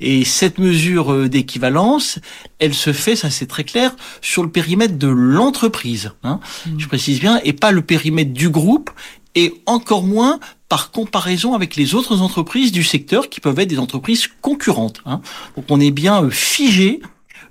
Et 0.00 0.24
cette 0.24 0.58
mesure 0.58 1.12
euh, 1.12 1.28
d'équivalence, 1.28 2.18
elle 2.58 2.74
se 2.74 2.92
fait, 2.92 3.16
ça 3.16 3.30
c'est 3.30 3.46
très 3.46 3.64
clair, 3.64 3.94
sur 4.20 4.42
le 4.42 4.50
périmètre 4.50 4.98
de 4.98 5.08
l'entreprise. 5.08 6.12
Hein, 6.24 6.40
Je 6.76 6.86
précise 6.88 7.20
bien, 7.20 7.40
et 7.44 7.52
pas 7.52 7.70
le 7.70 7.82
périmètre 7.82 8.32
du 8.32 8.50
groupe, 8.50 8.90
et 9.34 9.54
encore 9.66 10.02
moins 10.02 10.38
par 10.68 10.90
comparaison 10.90 11.54
avec 11.54 11.76
les 11.76 11.94
autres 11.94 12.20
entreprises 12.20 12.72
du 12.72 12.84
secteur 12.84 13.28
qui 13.28 13.40
peuvent 13.40 13.58
être 13.58 13.68
des 13.68 13.78
entreprises 13.78 14.28
concurrentes. 14.40 15.00
Hein. 15.06 15.20
Donc 15.56 15.66
on 15.68 15.80
est 15.80 15.90
bien 15.90 16.24
euh, 16.24 16.30
figé 16.30 17.00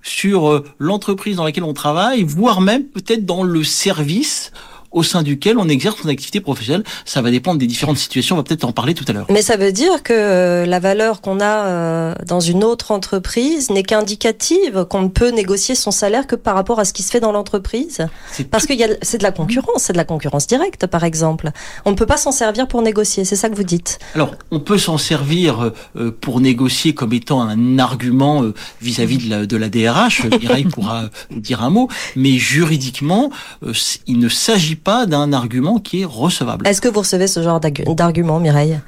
sur 0.01 0.49
euh, 0.49 0.65
l'entreprise 0.79 1.37
dans 1.37 1.43
laquelle 1.43 1.63
on 1.63 1.73
travaille, 1.73 2.23
voire 2.23 2.61
même 2.61 2.85
peut-être 2.85 3.25
dans 3.25 3.43
le 3.43 3.63
service 3.63 4.51
au 4.93 5.03
sein 5.03 5.23
duquel 5.23 5.57
on 5.57 5.67
exerce 5.67 6.01
son 6.01 6.07
activité 6.07 6.39
professionnelle. 6.39 6.83
Ça 7.05 7.21
va 7.21 7.31
dépendre 7.31 7.59
des 7.59 7.67
différentes 7.67 7.97
situations. 7.97 8.35
On 8.35 8.39
va 8.39 8.43
peut-être 8.43 8.63
en 8.63 8.71
parler 8.71 8.93
tout 8.93 9.05
à 9.07 9.13
l'heure. 9.13 9.25
Mais 9.29 9.41
ça 9.41 9.57
veut 9.57 9.71
dire 9.71 10.03
que 10.03 10.13
euh, 10.13 10.65
la 10.65 10.79
valeur 10.79 11.19
qu'on 11.19 11.39
a 11.39 11.65
euh, 11.65 12.15
dans 12.25 12.39
une 12.39 12.63
autre 12.63 12.91
entreprise 12.91 13.69
n'est 13.71 13.83
qu'indicative, 13.83 14.85
qu'on 14.89 15.01
ne 15.01 15.07
peut 15.07 15.29
négocier 15.29 15.75
son 15.75 15.91
salaire 15.91 16.27
que 16.27 16.35
par 16.35 16.55
rapport 16.55 16.79
à 16.79 16.85
ce 16.85 16.93
qui 16.93 17.03
se 17.03 17.11
fait 17.11 17.19
dans 17.19 17.31
l'entreprise. 17.31 18.07
Parce 18.51 18.65
que 18.67 18.73
c'est 19.01 19.17
de 19.17 19.23
la 19.23 19.31
concurrence, 19.31 19.83
c'est 19.83 19.93
de 19.93 19.97
la 19.97 20.05
concurrence 20.05 20.47
directe, 20.47 20.85
par 20.87 21.03
exemple. 21.03 21.51
On 21.85 21.91
ne 21.91 21.95
peut 21.95 22.05
pas 22.05 22.17
s'en 22.17 22.31
servir 22.31 22.67
pour 22.67 22.81
négocier. 22.81 23.25
C'est 23.25 23.35
ça 23.35 23.49
que 23.49 23.55
vous 23.55 23.63
dites. 23.63 23.99
Alors, 24.13 24.35
on 24.51 24.59
peut 24.59 24.77
s'en 24.77 24.97
servir 24.97 25.71
euh, 25.95 26.11
pour 26.21 26.39
négocier 26.39 26.93
comme 26.93 27.13
étant 27.13 27.41
un 27.41 27.79
argument 27.79 28.43
vis-à-vis 28.81 29.17
de 29.17 29.29
la, 29.29 29.45
de 29.45 29.57
la 29.57 29.69
DRH. 29.69 30.25
Mireille 30.39 30.65
pourra 30.65 31.09
dire 31.31 31.63
un 31.63 31.71
mot, 31.71 31.89
mais 32.15 32.37
juridiquement, 32.37 33.31
il 34.07 34.19
ne 34.19 34.29
s'agit 34.29 34.75
pas 34.83 35.05
d'un 35.05 35.33
argument 35.33 35.79
qui 35.79 36.01
est 36.01 36.05
recevable. 36.05 36.67
Est-ce 36.67 36.81
que 36.81 36.89
vous 36.89 36.99
recevez 36.99 37.27
ce 37.27 37.41
genre 37.41 37.59
d'argument, 37.59 38.39
Mireille? 38.39 38.79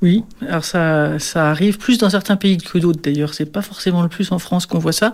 Oui, 0.00 0.22
alors 0.48 0.64
ça, 0.64 1.18
ça 1.18 1.50
arrive 1.50 1.76
plus 1.76 1.98
dans 1.98 2.08
certains 2.08 2.36
pays 2.36 2.56
que 2.56 2.78
d'autres 2.78 3.00
d'ailleurs. 3.02 3.34
C'est 3.34 3.46
pas 3.46 3.62
forcément 3.62 4.02
le 4.02 4.08
plus 4.08 4.30
en 4.30 4.38
France 4.38 4.64
qu'on 4.64 4.78
voit 4.78 4.92
ça. 4.92 5.12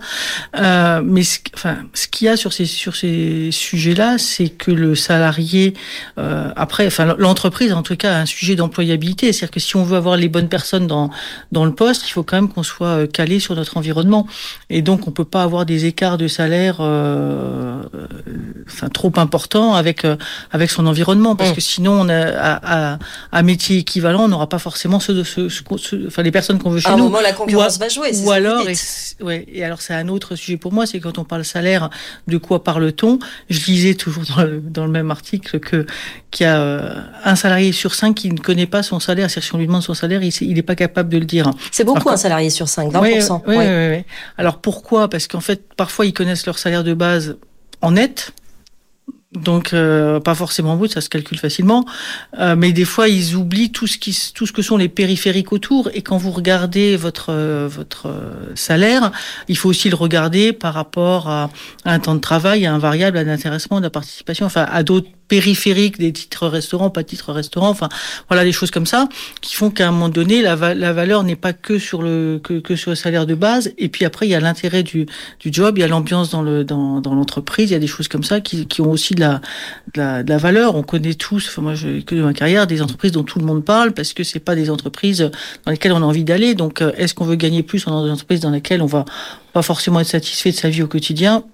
Euh, 0.58 1.00
mais 1.02 1.22
ce, 1.22 1.38
enfin, 1.54 1.78
ce 1.94 2.06
qu'il 2.06 2.26
y 2.26 2.28
a 2.28 2.36
sur 2.36 2.52
ces 2.52 2.66
sur 2.66 2.94
ces 2.94 3.48
sujets-là, 3.50 4.18
c'est 4.18 4.50
que 4.50 4.70
le 4.70 4.94
salarié, 4.94 5.72
euh, 6.18 6.50
après, 6.54 6.86
enfin 6.86 7.14
l'entreprise 7.16 7.72
en 7.72 7.82
tout 7.82 7.96
cas 7.96 8.16
a 8.16 8.20
un 8.20 8.26
sujet 8.26 8.56
d'employabilité. 8.56 9.32
C'est-à-dire 9.32 9.52
que 9.52 9.60
si 9.60 9.74
on 9.76 9.84
veut 9.84 9.96
avoir 9.96 10.18
les 10.18 10.28
bonnes 10.28 10.50
personnes 10.50 10.86
dans 10.86 11.08
dans 11.50 11.64
le 11.64 11.72
poste, 11.74 12.06
il 12.06 12.10
faut 12.10 12.22
quand 12.22 12.36
même 12.36 12.50
qu'on 12.50 12.62
soit 12.62 12.88
euh, 12.88 13.06
calé 13.06 13.40
sur 13.40 13.54
notre 13.54 13.78
environnement. 13.78 14.26
Et 14.68 14.82
donc 14.82 15.08
on 15.08 15.12
peut 15.12 15.24
pas 15.24 15.44
avoir 15.44 15.64
des 15.64 15.86
écarts 15.86 16.18
de 16.18 16.28
salaire, 16.28 16.76
euh, 16.80 17.82
enfin 18.66 18.90
trop 18.90 19.12
importants 19.16 19.76
avec 19.76 20.04
euh, 20.04 20.16
avec 20.52 20.70
son 20.70 20.86
environnement, 20.86 21.36
parce 21.36 21.52
mmh. 21.52 21.54
que 21.54 21.60
sinon 21.62 21.92
on 22.02 22.08
a 22.10 22.20
à, 22.20 22.92
à, 22.92 22.98
à 23.32 23.42
métier 23.42 23.78
équivalent, 23.78 24.24
on 24.24 24.28
n'aura 24.28 24.46
pas 24.46 24.58
forcément 24.58 24.73
forcément 24.74 24.98
ceux 24.98 25.14
de 25.14 25.22
ce, 25.22 25.46
enfin 26.08 26.22
les 26.24 26.32
personnes 26.32 26.58
qu'on 26.58 26.70
veut 26.70 26.80
chez 26.80 26.88
à 26.88 26.96
nous. 26.96 27.04
un 27.04 27.06
moment, 27.06 27.20
la 27.20 27.32
concurrence 27.32 27.78
va 27.78 27.88
jouer. 27.88 28.10
Ou 28.24 28.32
alors, 28.32 28.68
et, 28.68 28.74
ouais, 29.22 29.46
et 29.46 29.62
alors 29.62 29.80
c'est 29.80 29.94
un 29.94 30.08
autre 30.08 30.34
sujet 30.34 30.56
pour 30.56 30.72
moi, 30.72 30.84
c'est 30.84 30.98
quand 30.98 31.16
on 31.18 31.22
parle 31.22 31.44
salaire, 31.44 31.90
de 32.26 32.38
quoi 32.38 32.64
parle-t-on? 32.64 33.20
Je 33.48 33.64
lisais 33.66 33.94
toujours 33.94 34.24
dans 34.36 34.42
le, 34.42 34.60
dans 34.60 34.84
le 34.84 34.90
même 34.90 35.12
article 35.12 35.60
que 35.60 35.86
qu'il 36.32 36.42
y 36.42 36.48
a 36.48 36.58
euh, 36.58 36.92
un 37.22 37.36
salarié 37.36 37.70
sur 37.70 37.94
cinq 37.94 38.14
qui 38.14 38.32
ne 38.32 38.40
connaît 38.40 38.66
pas 38.66 38.82
son 38.82 38.98
salaire. 38.98 39.30
C'est-à-dire 39.30 39.46
si 39.46 39.54
on 39.54 39.58
lui 39.58 39.68
demande 39.68 39.84
son 39.84 39.94
salaire, 39.94 40.20
il 40.24 40.54
n'est 40.54 40.62
pas 40.62 40.74
capable 40.74 41.08
de 41.08 41.18
le 41.18 41.24
dire. 41.24 41.52
C'est 41.70 41.84
beaucoup 41.84 42.10
un 42.10 42.16
salarié 42.16 42.50
sur 42.50 42.68
cinq, 42.68 42.92
20%. 42.92 43.42
Oui, 43.46 43.56
oui, 43.56 43.96
oui. 43.96 44.04
Alors 44.38 44.58
pourquoi? 44.58 45.08
Parce 45.08 45.28
qu'en 45.28 45.40
fait, 45.40 45.72
parfois 45.76 46.04
ils 46.04 46.12
connaissent 46.12 46.46
leur 46.46 46.58
salaire 46.58 46.82
de 46.82 46.94
base 46.94 47.36
en 47.80 47.92
net 47.92 48.32
donc 49.34 49.72
euh, 49.72 50.20
pas 50.20 50.34
forcément 50.34 50.76
brut, 50.76 50.92
ça 50.92 51.00
se 51.00 51.08
calcule 51.08 51.38
facilement, 51.38 51.84
euh, 52.38 52.54
mais 52.56 52.72
des 52.72 52.84
fois 52.84 53.08
ils 53.08 53.34
oublient 53.34 53.72
tout 53.72 53.86
ce 53.86 53.98
qui, 53.98 54.16
tout 54.34 54.46
ce 54.46 54.52
que 54.52 54.62
sont 54.62 54.76
les 54.76 54.88
périphériques 54.88 55.52
autour. 55.52 55.90
Et 55.94 56.02
quand 56.02 56.16
vous 56.16 56.30
regardez 56.30 56.96
votre 56.96 57.30
euh, 57.30 57.68
votre 57.68 58.12
salaire, 58.54 59.12
il 59.48 59.56
faut 59.56 59.68
aussi 59.68 59.90
le 59.90 59.96
regarder 59.96 60.52
par 60.52 60.74
rapport 60.74 61.28
à, 61.28 61.50
un 61.84 61.98
temps 61.98 62.14
de 62.14 62.20
travail, 62.20 62.66
à 62.66 62.74
un 62.74 62.78
variable, 62.78 63.18
à 63.18 63.20
un 63.20 63.26
à 63.34 63.80
la 63.80 63.90
participation, 63.90 64.46
enfin 64.46 64.66
à 64.70 64.82
d'autres 64.82 65.08
périphériques, 65.28 65.98
des 65.98 66.12
titres 66.12 66.46
restaurants, 66.48 66.90
pas 66.90 67.04
titres 67.04 67.32
restaurants, 67.32 67.70
enfin 67.70 67.88
voilà 68.28 68.44
des 68.44 68.52
choses 68.52 68.70
comme 68.70 68.86
ça 68.86 69.08
qui 69.40 69.54
font 69.54 69.70
qu'à 69.70 69.88
un 69.88 69.92
moment 69.92 70.08
donné 70.08 70.42
la, 70.42 70.74
la 70.74 70.92
valeur 70.92 71.24
n'est 71.24 71.36
pas 71.36 71.52
que 71.52 71.78
sur 71.78 72.02
le 72.02 72.40
que, 72.42 72.60
que, 72.60 72.76
sur 72.76 72.90
le 72.90 72.96
salaire 72.96 73.26
de 73.26 73.34
base 73.34 73.72
et 73.78 73.88
puis 73.88 74.04
après 74.04 74.26
il 74.26 74.30
y 74.30 74.34
a 74.34 74.40
l'intérêt 74.40 74.82
du, 74.82 75.06
du 75.40 75.52
job, 75.52 75.78
il 75.78 75.80
y 75.80 75.84
a 75.84 75.88
l'ambiance 75.88 76.30
dans 76.30 76.42
le 76.42 76.64
dans, 76.64 77.00
dans 77.00 77.14
l'entreprise, 77.14 77.70
il 77.70 77.72
y 77.72 77.76
a 77.76 77.80
des 77.80 77.86
choses 77.86 78.08
comme 78.08 78.24
ça 78.24 78.40
qui, 78.40 78.66
qui 78.66 78.80
ont 78.80 78.90
aussi 78.90 79.14
de 79.14 79.20
la, 79.20 79.40
de 79.94 80.00
la, 80.00 80.22
de 80.22 80.28
la 80.28 80.38
valeur. 80.38 80.76
On 80.76 80.82
connaît 80.82 81.14
tous, 81.14 81.48
enfin 81.48 81.62
moi 81.62 81.74
je 81.74 82.00
que 82.00 82.14
de 82.14 82.22
ma 82.22 82.34
carrière 82.34 82.66
des 82.66 82.82
entreprises 82.82 83.12
dont 83.12 83.22
tout 83.24 83.38
le 83.38 83.46
monde 83.46 83.64
parle 83.64 83.92
parce 83.92 84.12
que 84.12 84.24
c'est 84.24 84.40
pas 84.40 84.54
des 84.54 84.70
entreprises 84.70 85.30
dans 85.64 85.70
lesquelles 85.70 85.92
on 85.92 86.02
a 86.02 86.06
envie 86.06 86.24
d'aller. 86.24 86.54
Donc 86.54 86.82
euh, 86.82 86.92
est-ce 86.96 87.14
qu'on 87.14 87.24
veut 87.24 87.36
gagner 87.36 87.62
plus 87.62 87.84
dans 87.84 88.04
des 88.04 88.10
entreprises 88.10 88.40
dans 88.40 88.50
lesquelles 88.50 88.82
on 88.82 88.86
va 88.86 89.04
pas 89.52 89.62
forcément 89.62 90.00
être 90.00 90.08
satisfait 90.08 90.50
de 90.50 90.56
sa 90.56 90.68
vie 90.68 90.82
au 90.82 90.88
quotidien? 90.88 91.44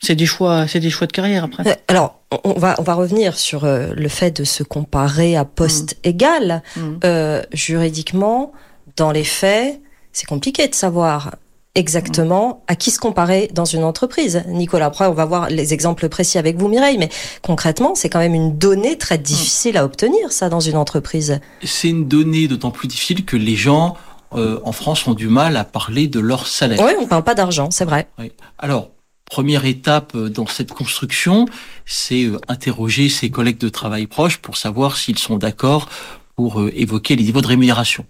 C'est 0.00 0.14
des 0.14 0.26
choix, 0.26 0.66
c'est 0.66 0.80
des 0.80 0.90
choix 0.90 1.06
de 1.06 1.12
carrière 1.12 1.44
après. 1.44 1.66
Euh, 1.66 1.74
alors, 1.88 2.20
on 2.44 2.54
va 2.54 2.74
on 2.78 2.82
va 2.82 2.94
revenir 2.94 3.38
sur 3.38 3.64
euh, 3.64 3.92
le 3.94 4.08
fait 4.08 4.30
de 4.30 4.44
se 4.44 4.62
comparer 4.62 5.36
à 5.36 5.44
poste 5.44 5.96
mmh. 5.96 6.08
égal. 6.08 6.62
Mmh. 6.76 6.80
Euh, 7.04 7.42
juridiquement, 7.52 8.52
dans 8.96 9.12
les 9.12 9.24
faits, 9.24 9.80
c'est 10.12 10.26
compliqué 10.26 10.66
de 10.68 10.74
savoir 10.74 11.36
exactement 11.74 12.64
à 12.66 12.74
qui 12.74 12.90
se 12.90 12.98
comparer 12.98 13.48
dans 13.52 13.66
une 13.66 13.84
entreprise. 13.84 14.42
Nicolas, 14.48 14.86
après, 14.86 15.06
on 15.06 15.12
va 15.12 15.24
voir 15.24 15.50
les 15.50 15.72
exemples 15.74 16.08
précis 16.08 16.38
avec 16.38 16.56
vous, 16.56 16.68
Mireille, 16.68 16.98
mais 16.98 17.10
concrètement, 17.42 17.94
c'est 17.94 18.08
quand 18.08 18.18
même 18.18 18.34
une 18.34 18.58
donnée 18.58 18.96
très 18.98 19.18
difficile 19.18 19.76
à 19.76 19.84
obtenir, 19.84 20.32
ça, 20.32 20.48
dans 20.48 20.60
une 20.60 20.76
entreprise. 20.76 21.38
C'est 21.62 21.88
une 21.88 22.08
donnée 22.08 22.48
d'autant 22.48 22.72
plus 22.72 22.88
difficile 22.88 23.24
que 23.24 23.36
les 23.36 23.54
gens 23.54 23.96
en 24.32 24.72
France 24.72 25.06
ont 25.06 25.14
du 25.14 25.28
mal 25.28 25.56
à 25.56 25.64
parler 25.64 26.08
de 26.08 26.20
leur 26.20 26.46
salaire. 26.46 26.80
Oui, 26.80 26.92
on 27.00 27.06
parle 27.06 27.24
pas 27.24 27.34
d'argent, 27.34 27.68
c'est 27.70 27.84
vrai. 27.84 28.08
Oui. 28.18 28.32
Alors, 28.58 28.90
Première 29.30 29.64
étape 29.64 30.16
euh, 30.16 30.28
dans 30.28 30.46
cette 30.46 30.72
construction, 30.72 31.46
c'est 31.86 32.24
euh, 32.24 32.40
interroger 32.48 33.08
ses 33.08 33.30
collègues 33.30 33.58
de 33.58 33.68
travail 33.68 34.08
proches 34.08 34.38
pour 34.38 34.56
savoir 34.56 34.96
s'ils 34.96 35.18
sont 35.18 35.38
d'accord 35.38 35.88
pour 36.34 36.60
euh, 36.60 36.72
évoquer 36.74 37.14
les 37.14 37.22
niveaux 37.22 37.40
de 37.40 37.46
rémunération. 37.46 38.04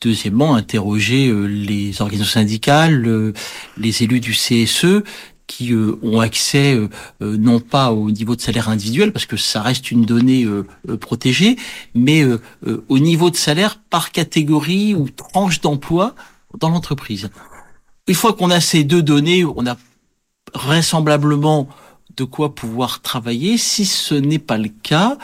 Deuxièmement, 0.00 0.54
interroger 0.54 1.32
les 1.46 2.00
organisations 2.00 2.40
syndicales, 2.40 3.32
les 3.78 4.02
élus 4.02 4.20
du 4.20 4.32
CSE 4.32 5.02
qui 5.46 5.74
ont 6.02 6.20
accès 6.20 6.78
non 7.22 7.60
pas 7.60 7.90
au 7.90 8.10
niveau 8.10 8.36
de 8.36 8.42
salaire 8.42 8.68
individuel 8.68 9.10
parce 9.10 9.24
que 9.24 9.38
ça 9.38 9.62
reste 9.62 9.90
une 9.90 10.04
donnée 10.04 10.46
protégée, 11.00 11.56
mais 11.94 12.26
au 12.88 12.98
niveau 12.98 13.30
de 13.30 13.36
salaire 13.36 13.80
par 13.88 14.12
catégorie 14.12 14.94
ou 14.94 15.08
tranche 15.08 15.62
d'emploi 15.62 16.14
dans 16.58 16.68
l'entreprise. 16.68 17.30
Une 18.06 18.14
fois 18.14 18.34
qu'on 18.34 18.50
a 18.50 18.60
ces 18.60 18.84
deux 18.84 19.02
données, 19.02 19.46
on 19.46 19.66
a 19.66 19.78
vraisemblablement 20.54 21.68
de 22.16 22.24
quoi 22.24 22.54
pouvoir 22.54 23.00
travailler. 23.00 23.56
Si 23.56 23.84
ce 23.86 24.14
n'est 24.14 24.38
pas 24.38 24.58
le 24.58 24.68
cas, 24.82 25.16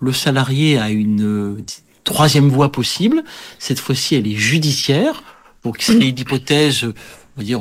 le 0.00 0.12
salarié 0.12 0.78
a 0.78 0.90
une 0.90 1.22
euh, 1.22 1.64
troisième 2.04 2.48
voie 2.48 2.70
possible. 2.70 3.24
Cette 3.58 3.80
fois-ci, 3.80 4.14
elle 4.14 4.26
est 4.26 4.36
judiciaire. 4.36 5.22
Donc, 5.64 5.78
c'est 5.80 5.94
l'hypothèse, 5.94 6.84
on 6.84 6.92
va 7.38 7.42
dire, 7.42 7.60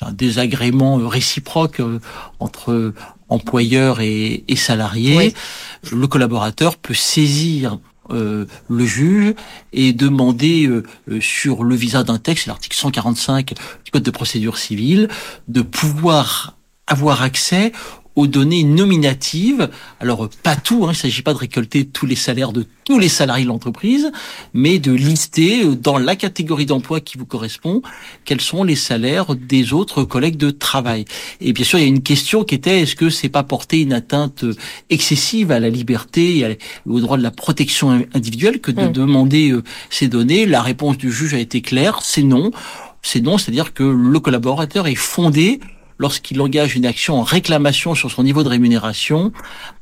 d'un 0.00 0.12
désagrément 0.12 0.96
réciproque 1.08 1.80
euh, 1.80 2.00
entre 2.40 2.92
employeur 3.28 4.00
et, 4.00 4.44
et 4.48 4.56
salarié. 4.56 5.34
Le 5.92 6.06
collaborateur 6.06 6.76
peut 6.76 6.94
saisir 6.94 7.78
euh, 8.10 8.46
le 8.68 8.86
juge 8.86 9.34
et 9.72 9.92
demander 9.92 10.66
euh, 10.66 10.82
euh, 11.10 11.20
sur 11.20 11.64
le 11.64 11.74
visa 11.74 12.04
d'un 12.04 12.18
texte, 12.18 12.46
l'article 12.46 12.76
145 12.76 13.54
du 13.84 13.90
Code 13.90 14.02
de 14.02 14.10
procédure 14.10 14.58
civile, 14.58 15.08
de 15.48 15.62
pouvoir 15.62 16.56
avoir 16.86 17.22
accès 17.22 17.72
aux 18.18 18.26
données 18.26 18.64
nominatives. 18.64 19.70
Alors 20.00 20.28
pas 20.42 20.56
tout, 20.56 20.82
hein, 20.82 20.88
il 20.88 20.88
ne 20.88 20.94
s'agit 20.94 21.22
pas 21.22 21.32
de 21.32 21.38
récolter 21.38 21.86
tous 21.86 22.04
les 22.04 22.16
salaires 22.16 22.52
de 22.52 22.66
tous 22.82 22.98
les 22.98 23.08
salariés 23.08 23.44
de 23.44 23.48
l'entreprise, 23.48 24.10
mais 24.54 24.80
de 24.80 24.90
lister 24.90 25.62
euh, 25.62 25.76
dans 25.76 25.98
la 25.98 26.16
catégorie 26.16 26.66
d'emploi 26.66 27.00
qui 27.00 27.16
vous 27.16 27.26
correspond 27.26 27.80
quels 28.24 28.40
sont 28.40 28.64
les 28.64 28.74
salaires 28.74 29.36
des 29.36 29.72
autres 29.72 30.02
collègues 30.02 30.36
de 30.36 30.50
travail. 30.50 31.04
Et 31.40 31.52
bien 31.52 31.64
sûr, 31.64 31.78
il 31.78 31.82
y 31.82 31.84
a 31.84 31.88
une 31.88 32.02
question 32.02 32.42
qui 32.42 32.56
était 32.56 32.80
est-ce 32.80 32.96
que 32.96 33.08
c'est 33.08 33.28
pas 33.28 33.44
porter 33.44 33.82
une 33.82 33.92
atteinte 33.92 34.42
euh, 34.42 34.54
excessive 34.90 35.52
à 35.52 35.60
la 35.60 35.68
liberté 35.68 36.38
et 36.38 36.58
au 36.86 36.98
droit 36.98 37.18
de 37.18 37.22
la 37.22 37.30
protection 37.30 38.04
individuelle 38.14 38.60
que 38.60 38.72
de 38.72 38.88
mmh. 38.88 38.92
demander 38.92 39.50
euh, 39.52 39.62
ces 39.90 40.08
données? 40.08 40.44
La 40.44 40.62
réponse 40.62 40.98
du 40.98 41.12
juge 41.12 41.34
a 41.34 41.38
été 41.38 41.60
claire, 41.60 42.00
c'est 42.02 42.24
non. 42.24 42.50
C'est 43.00 43.20
non, 43.20 43.38
c'est-à-dire 43.38 43.74
que 43.74 43.84
le 43.84 44.18
collaborateur 44.18 44.88
est 44.88 44.96
fondé 44.96 45.60
lorsqu'il 45.98 46.40
engage 46.40 46.76
une 46.76 46.86
action 46.86 47.18
en 47.20 47.22
réclamation 47.22 47.94
sur 47.94 48.10
son 48.10 48.22
niveau 48.22 48.42
de 48.42 48.48
rémunération, 48.48 49.32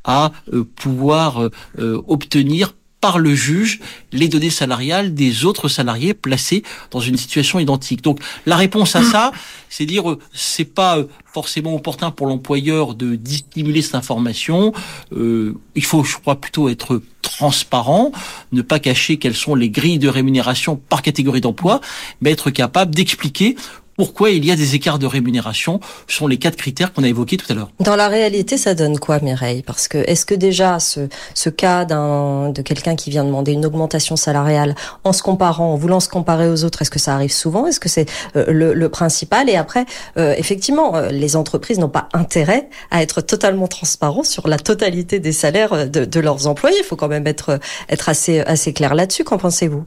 à 0.05 0.33
euh, 0.52 0.64
pouvoir 0.64 1.42
euh, 1.42 1.50
euh, 1.79 2.02
obtenir 2.09 2.72
par 3.00 3.18
le 3.18 3.35
juge 3.35 3.81
les 4.12 4.29
données 4.29 4.50
salariales 4.50 5.14
des 5.14 5.44
autres 5.44 5.68
salariés 5.68 6.14
placés 6.14 6.62
dans 6.90 7.00
une 7.00 7.16
situation 7.16 7.59
identique. 7.59 8.02
Donc 8.02 8.20
la 8.46 8.57
réponse 8.57 8.96
à 8.96 9.02
ça, 9.02 9.33
c'est 9.68 9.87
dire 9.87 10.11
euh, 10.11 10.18
c'est 10.33 10.64
pas 10.64 10.98
forcément 11.26 11.74
opportun 11.74 12.11
pour 12.11 12.26
l'employeur 12.26 12.94
de 12.94 13.14
dissimuler 13.14 13.83
cette 13.83 13.94
information. 13.94 14.72
Euh, 15.12 15.55
il 15.74 15.85
faut, 15.85 16.02
je 16.02 16.16
crois, 16.16 16.40
plutôt 16.40 16.68
être 16.68 17.02
transparent, 17.20 18.12
ne 18.52 18.62
pas 18.62 18.79
cacher 18.79 19.18
quelles 19.18 19.37
sont 19.37 19.55
les 19.55 19.68
grilles 19.68 19.98
de 19.98 20.09
rémunération 20.09 20.76
par 20.76 21.02
catégorie 21.02 21.40
d'emploi, 21.40 21.81
mais 22.20 22.31
être 22.31 22.50
capable 22.50 22.94
d'expliquer 22.94 23.57
pourquoi 23.96 24.30
il 24.30 24.44
y 24.44 24.50
a 24.50 24.56
des 24.56 24.74
écarts 24.74 24.98
de 24.98 25.06
rémunération 25.06 25.80
Ce 26.06 26.16
sont 26.16 26.26
les 26.26 26.38
quatre 26.38 26.56
critères 26.56 26.92
qu'on 26.92 27.02
a 27.02 27.09
évoqués 27.09 27.37
tout 27.37 27.50
à 27.50 27.54
l'heure. 27.54 27.70
Dans 27.80 27.96
la 27.96 28.09
réalité, 28.09 28.56
ça 28.56 28.74
donne 28.74 28.98
quoi, 28.98 29.20
Mireille? 29.20 29.62
Parce 29.62 29.88
que 29.88 29.98
est-ce 29.98 30.26
que 30.26 30.35
déjà 30.35 30.78
ce, 30.80 31.09
ce 31.35 31.50
cas 31.50 31.85
de 31.85 32.62
quelqu'un 32.62 32.96
qui 32.96 33.11
vient 33.11 33.24
demander 33.24 33.52
une 33.52 33.66
augmentation 33.66 34.16
salariale 34.16 34.74
en 35.04 35.12
se 35.12 35.22
comparant, 35.22 35.72
en 35.72 35.76
voulant 35.76 36.00
se 36.00 36.09
comparer 36.09 36.48
aux 36.48 36.64
autres, 36.64 36.82
est-ce 36.82 36.90
que 36.90 36.98
ça 36.98 37.14
arrive 37.14 37.32
souvent? 37.32 37.66
Est-ce 37.66 37.80
que 37.80 37.88
c'est 37.88 38.09
euh, 38.37 38.44
le, 38.48 38.74
le, 38.74 38.88
principal? 38.88 39.48
Et 39.48 39.56
après, 39.56 39.87
euh, 40.18 40.35
effectivement, 40.37 40.96
euh, 40.96 41.09
les 41.11 41.37
entreprises 41.37 41.78
n'ont 41.78 41.88
pas 41.88 42.09
intérêt 42.12 42.68
à 42.90 43.02
être 43.02 43.20
totalement 43.20 43.66
transparents 43.66 44.24
sur 44.24 44.48
la 44.48 44.59
totalité 44.59 45.20
des 45.20 45.32
salaires 45.32 45.88
de, 45.88 46.04
de 46.04 46.20
leurs 46.20 46.46
employés. 46.46 46.76
Il 46.80 46.85
faut 46.85 46.96
quand 46.96 47.09
même 47.09 47.26
être 47.26 47.59
être 47.88 48.09
assez 48.09 48.40
assez 48.40 48.72
clair 48.72 48.94
là-dessus. 48.94 49.24
Qu'en 49.24 49.38
pensez-vous? 49.38 49.85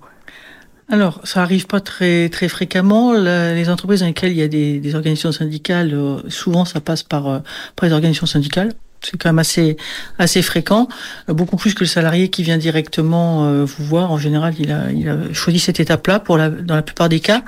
Alors, 0.92 1.22
ça 1.24 1.44
arrive 1.44 1.68
pas 1.68 1.82
très 1.82 2.30
très 2.30 2.50
fréquemment. 2.50 3.14
les 3.14 3.70
entreprises 3.70 4.00
dans 4.00 4.08
lesquelles 4.08 4.32
il 4.32 4.40
y 4.40 4.42
a 4.42 4.48
des, 4.48 4.96
organisations 4.96 5.32
syndicales, 5.32 5.94
euh, 5.94 6.18
souvent 6.30 6.66
ça 6.66 6.82
passe 6.82 7.04
par, 7.04 7.28
euh, 7.28 7.40
par 7.76 7.88
les 7.88 7.94
organisations 7.94 8.26
syndicales. 8.26 8.74
C'est 9.02 9.18
quand 9.18 9.30
même 9.30 9.40
assez 9.40 9.78
assez 10.18 10.42
fréquent, 10.42 10.88
euh, 11.30 11.34
beaucoup 11.34 11.58
plus 11.58 11.74
que 11.74 11.82
le 11.82 11.88
salarié 11.88 12.30
qui 12.30 12.44
vient 12.44 12.58
directement 12.58 13.64
vous 13.64 13.84
voir. 13.86 14.12
En 14.12 14.18
général, 14.18 14.54
il 14.60 14.72
a, 14.72 14.92
il 14.92 15.08
a 15.10 15.34
choisi 15.34 15.60
cette 15.60 15.80
étape-là 15.80 16.20
pour 16.20 16.38
la, 16.38 16.50
dans 16.50 16.76
la 16.76 16.82
plupart 16.82 17.10
des 17.10 17.20
cas. 17.20 17.44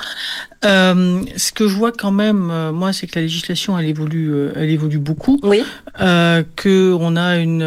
Euh, 0.63 1.23
ce 1.37 1.51
que 1.51 1.67
je 1.67 1.75
vois 1.75 1.91
quand 1.91 2.11
même, 2.11 2.49
euh, 2.51 2.71
moi, 2.71 2.93
c'est 2.93 3.07
que 3.07 3.15
la 3.15 3.23
législation, 3.23 3.79
elle 3.79 3.87
évolue, 3.87 4.31
euh, 4.31 4.53
elle 4.55 4.69
évolue 4.69 4.99
beaucoup. 4.99 5.39
Oui. 5.41 5.63
Euh, 5.99 6.43
que 6.55 6.93
on 6.93 7.15
a 7.15 7.37
une 7.37 7.61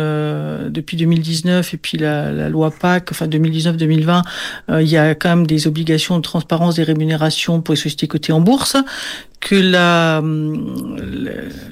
depuis 0.70 0.96
2019 0.96 1.74
et 1.74 1.76
puis 1.76 1.98
la, 1.98 2.30
la 2.30 2.48
loi 2.48 2.70
PAC, 2.70 3.10
enfin 3.10 3.26
2019-2020, 3.26 4.22
il 4.80 4.88
y 4.88 4.96
a 4.96 5.14
quand 5.14 5.28
même 5.28 5.46
des 5.46 5.66
obligations 5.66 6.16
de 6.16 6.22
transparence 6.22 6.76
des 6.76 6.84
rémunérations 6.84 7.60
pour 7.60 7.74
les 7.74 7.80
sociétés 7.80 8.08
cotées 8.08 8.32
en 8.32 8.40
bourse 8.40 8.76
que 9.40 9.56
la, 9.56 10.22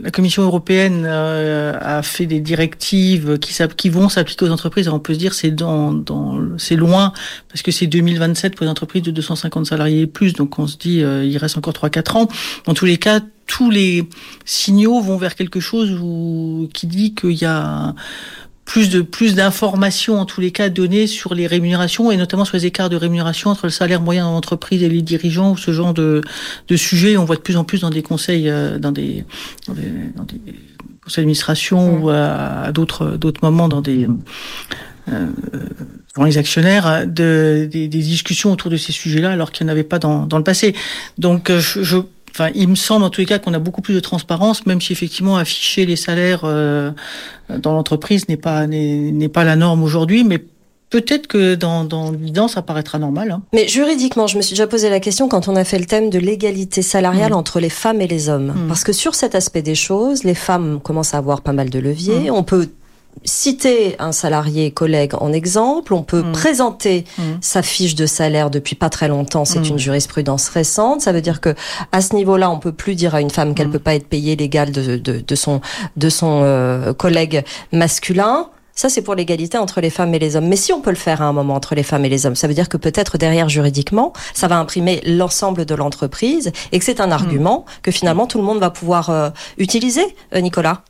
la 0.03 0.11
Commission 0.11 0.42
européenne 0.42 1.07
a 1.07 2.01
fait 2.02 2.26
des 2.26 2.40
directives 2.40 3.38
qui, 3.38 3.54
qui 3.76 3.88
vont 3.88 4.08
s'appliquer 4.08 4.44
aux 4.44 4.50
entreprises. 4.50 4.88
on 4.88 4.98
peut 4.98 5.14
se 5.14 5.18
dire 5.18 5.34
c'est 5.34 5.54
c'est 6.58 6.76
loin 6.76 7.12
parce 7.48 7.62
que 7.62 7.70
c'est 7.70 7.86
2027 7.86 8.54
pour 8.54 8.64
les 8.64 8.70
entreprises 8.70 9.02
de 9.02 9.10
250 9.10 9.66
salariés 9.66 10.02
et 10.02 10.06
plus. 10.06 10.32
Donc 10.32 10.58
on 10.58 10.66
se 10.66 10.76
dit 10.76 11.02
euh, 11.02 11.24
il 11.24 11.36
reste 11.38 11.56
encore 11.58 11.74
3-4 11.74 12.16
ans. 12.16 12.28
Dans 12.66 12.74
tous 12.74 12.86
les 12.86 12.98
cas, 12.98 13.20
tous 13.46 13.70
les 13.70 14.08
signaux 14.44 15.00
vont 15.00 15.16
vers 15.16 15.34
quelque 15.34 15.60
chose 15.60 15.90
qui 16.72 16.86
dit 16.86 17.14
qu'il 17.14 17.32
y 17.32 17.44
a 17.44 17.94
plus 18.64 19.34
d'informations 19.34 20.18
en 20.18 20.24
tous 20.24 20.40
les 20.40 20.50
cas 20.50 20.68
données 20.68 21.06
sur 21.06 21.34
les 21.34 21.46
rémunérations 21.46 22.10
et 22.10 22.16
notamment 22.16 22.44
sur 22.44 22.56
les 22.56 22.64
écarts 22.64 22.88
de 22.88 22.96
rémunération 22.96 23.50
entre 23.50 23.66
le 23.66 23.70
salaire 23.70 24.00
moyen 24.00 24.24
dans 24.24 24.32
l'entreprise 24.32 24.82
et 24.82 24.88
les 24.88 25.02
dirigeants 25.02 25.52
ou 25.52 25.56
ce 25.56 25.72
genre 25.72 25.92
de, 25.92 26.22
de 26.68 26.76
sujets. 26.76 27.16
On 27.16 27.24
voit 27.24 27.36
de 27.36 27.42
plus 27.42 27.56
en 27.56 27.64
plus 27.64 27.80
dans 27.80 27.90
des 27.90 28.02
conseils, 28.02 28.48
euh, 28.48 28.78
dans 28.78 28.92
des 28.92 29.24
conseils 31.04 31.22
d'administration 31.22 32.02
ou 32.02 32.10
à, 32.10 32.72
d'autres 32.72 33.16
d'autres 33.16 33.40
moments 33.42 33.68
dans 33.68 33.80
des 33.80 34.08
euh, 35.08 35.26
dans 36.14 36.24
les 36.24 36.38
actionnaires 36.38 37.06
de, 37.06 37.68
des, 37.70 37.88
des, 37.88 37.98
discussions 37.98 38.52
autour 38.52 38.70
de 38.70 38.76
ces 38.76 38.92
sujets-là 38.92 39.32
alors 39.32 39.50
qu'il 39.50 39.66
n'y 39.66 39.70
en 39.70 39.72
avait 39.72 39.82
pas 39.82 39.98
dans, 39.98 40.26
dans 40.26 40.36
le 40.38 40.44
passé. 40.44 40.74
Donc 41.18 41.50
euh, 41.50 41.58
je, 41.60 41.82
je 41.82 41.98
Enfin, 42.34 42.48
il 42.54 42.66
me 42.68 42.76
semble 42.76 43.04
en 43.04 43.10
tous 43.10 43.20
les 43.20 43.26
cas 43.26 43.38
qu'on 43.38 43.52
a 43.52 43.58
beaucoup 43.58 43.82
plus 43.82 43.94
de 43.94 44.00
transparence, 44.00 44.64
même 44.64 44.80
si 44.80 44.94
effectivement 44.94 45.36
afficher 45.36 45.84
les 45.84 45.96
salaires 45.96 46.42
euh, 46.44 46.90
dans 47.58 47.74
l'entreprise 47.74 48.26
n'est 48.26 48.38
pas 48.38 48.66
n'est 48.66 49.28
pas 49.28 49.44
la 49.44 49.54
norme 49.54 49.82
aujourd'hui, 49.82 50.24
mais 50.24 50.42
Peut-être 50.92 51.26
que 51.26 51.55
dans, 51.55 51.85
dans 51.85 52.12
10 52.12 52.38
ans, 52.38 52.48
ça 52.48 52.61
paraîtra 52.61 52.98
normal. 52.98 53.31
Hein. 53.31 53.40
Mais 53.55 53.66
juridiquement, 53.66 54.26
je 54.26 54.37
me 54.37 54.42
suis 54.42 54.52
déjà 54.52 54.66
posé 54.66 54.90
la 54.90 55.00
question 55.00 55.26
quand 55.26 55.48
on 55.48 55.57
a 55.57 55.64
fait 55.64 55.78
le 55.78 55.87
thème 55.87 56.11
de 56.11 56.18
l'égalité 56.18 56.83
salariale 56.83 57.33
mmh. 57.33 57.37
entre 57.37 57.61
les 57.61 57.70
femmes 57.70 58.02
et 58.02 58.07
les 58.07 58.28
hommes. 58.28 58.52
Mmh. 58.55 58.68
Parce 58.68 58.85
que 58.85 58.92
sur 58.92 59.14
cet 59.14 59.35
aspect 59.35 59.62
des 59.62 59.74
choses, 59.74 60.22
les 60.22 60.35
femmes 60.35 60.81
commencent 60.83 61.14
à 61.14 61.16
avoir 61.16 61.40
pas 61.40 61.55
mal 61.55 61.70
de 61.70 61.78
leviers. 61.78 62.31
Mmh. 62.31 62.35
On 62.35 62.42
peut 62.42 62.68
citer 63.24 63.96
un 64.00 64.12
salarié 64.12 64.70
collègue 64.70 65.12
en 65.18 65.33
exemple, 65.33 65.94
on 65.94 66.02
peut 66.02 66.22
mmh. 66.22 66.33
présenter 66.33 67.05
mmh. 67.16 67.22
sa 67.40 67.62
fiche 67.62 67.94
de 67.94 68.05
salaire 68.05 68.50
depuis 68.50 68.74
pas 68.74 68.90
très 68.90 69.09
longtemps, 69.09 69.44
c'est 69.44 69.61
mmh. 69.61 69.72
une 69.72 69.78
jurisprudence 69.78 70.48
récente, 70.48 71.00
ça 71.00 71.12
veut 71.12 71.20
dire 71.20 71.40
que 71.40 71.55
à 71.92 72.00
ce 72.00 72.14
niveau-là, 72.14 72.50
on 72.50 72.59
peut 72.59 72.72
plus 72.72 72.94
dire 72.94 73.14
à 73.14 73.20
une 73.20 73.31
femme 73.31 73.55
qu'elle 73.55 73.70
peut 73.70 73.78
pas 73.78 73.94
être 73.94 74.09
payée 74.09 74.37
l'égal 74.37 74.72
de, 74.72 74.96
de, 74.96 75.20
de, 75.20 75.35
son 75.35 75.61
de 75.96 76.09
son 76.09 76.40
euh, 76.42 76.92
collègue 76.92 77.44
masculin. 77.72 78.48
Ça, 78.74 78.88
c'est 78.88 79.02
pour 79.02 79.14
l'égalité 79.14 79.58
entre 79.58 79.80
les 79.80 79.90
femmes 79.90 80.14
et 80.14 80.18
les 80.18 80.37
hommes. 80.37 80.48
Mais 80.48 80.56
si 80.56 80.72
on 80.72 80.80
peut 80.80 80.90
le 80.90 80.96
faire 80.96 81.22
à 81.22 81.26
un 81.26 81.32
moment 81.32 81.54
entre 81.54 81.74
les 81.74 81.82
femmes 81.82 82.04
et 82.04 82.08
les 82.08 82.26
hommes, 82.26 82.35
ça 82.35 82.48
veut 82.48 82.54
dire 82.54 82.68
que 82.68 82.76
peut-être 82.76 83.18
derrière 83.18 83.48
juridiquement, 83.48 84.12
ça 84.35 84.48
va 84.48 84.58
imprimer 84.58 85.02
l'ensemble 85.04 85.64
de 85.64 85.74
l'entreprise 85.74 86.52
et 86.72 86.78
que 86.78 86.85
c'est 86.85 87.00
un 87.00 87.11
argument 87.11 87.66
que 87.82 87.90
finalement 87.90 88.26
tout 88.26 88.38
le 88.38 88.44
monde 88.44 88.61
va 88.61 88.70
pouvoir 88.70 89.11
euh, 89.11 89.30
utiliser, 89.58 90.04
euh, 90.35 90.40
Nicolas. 90.40 90.82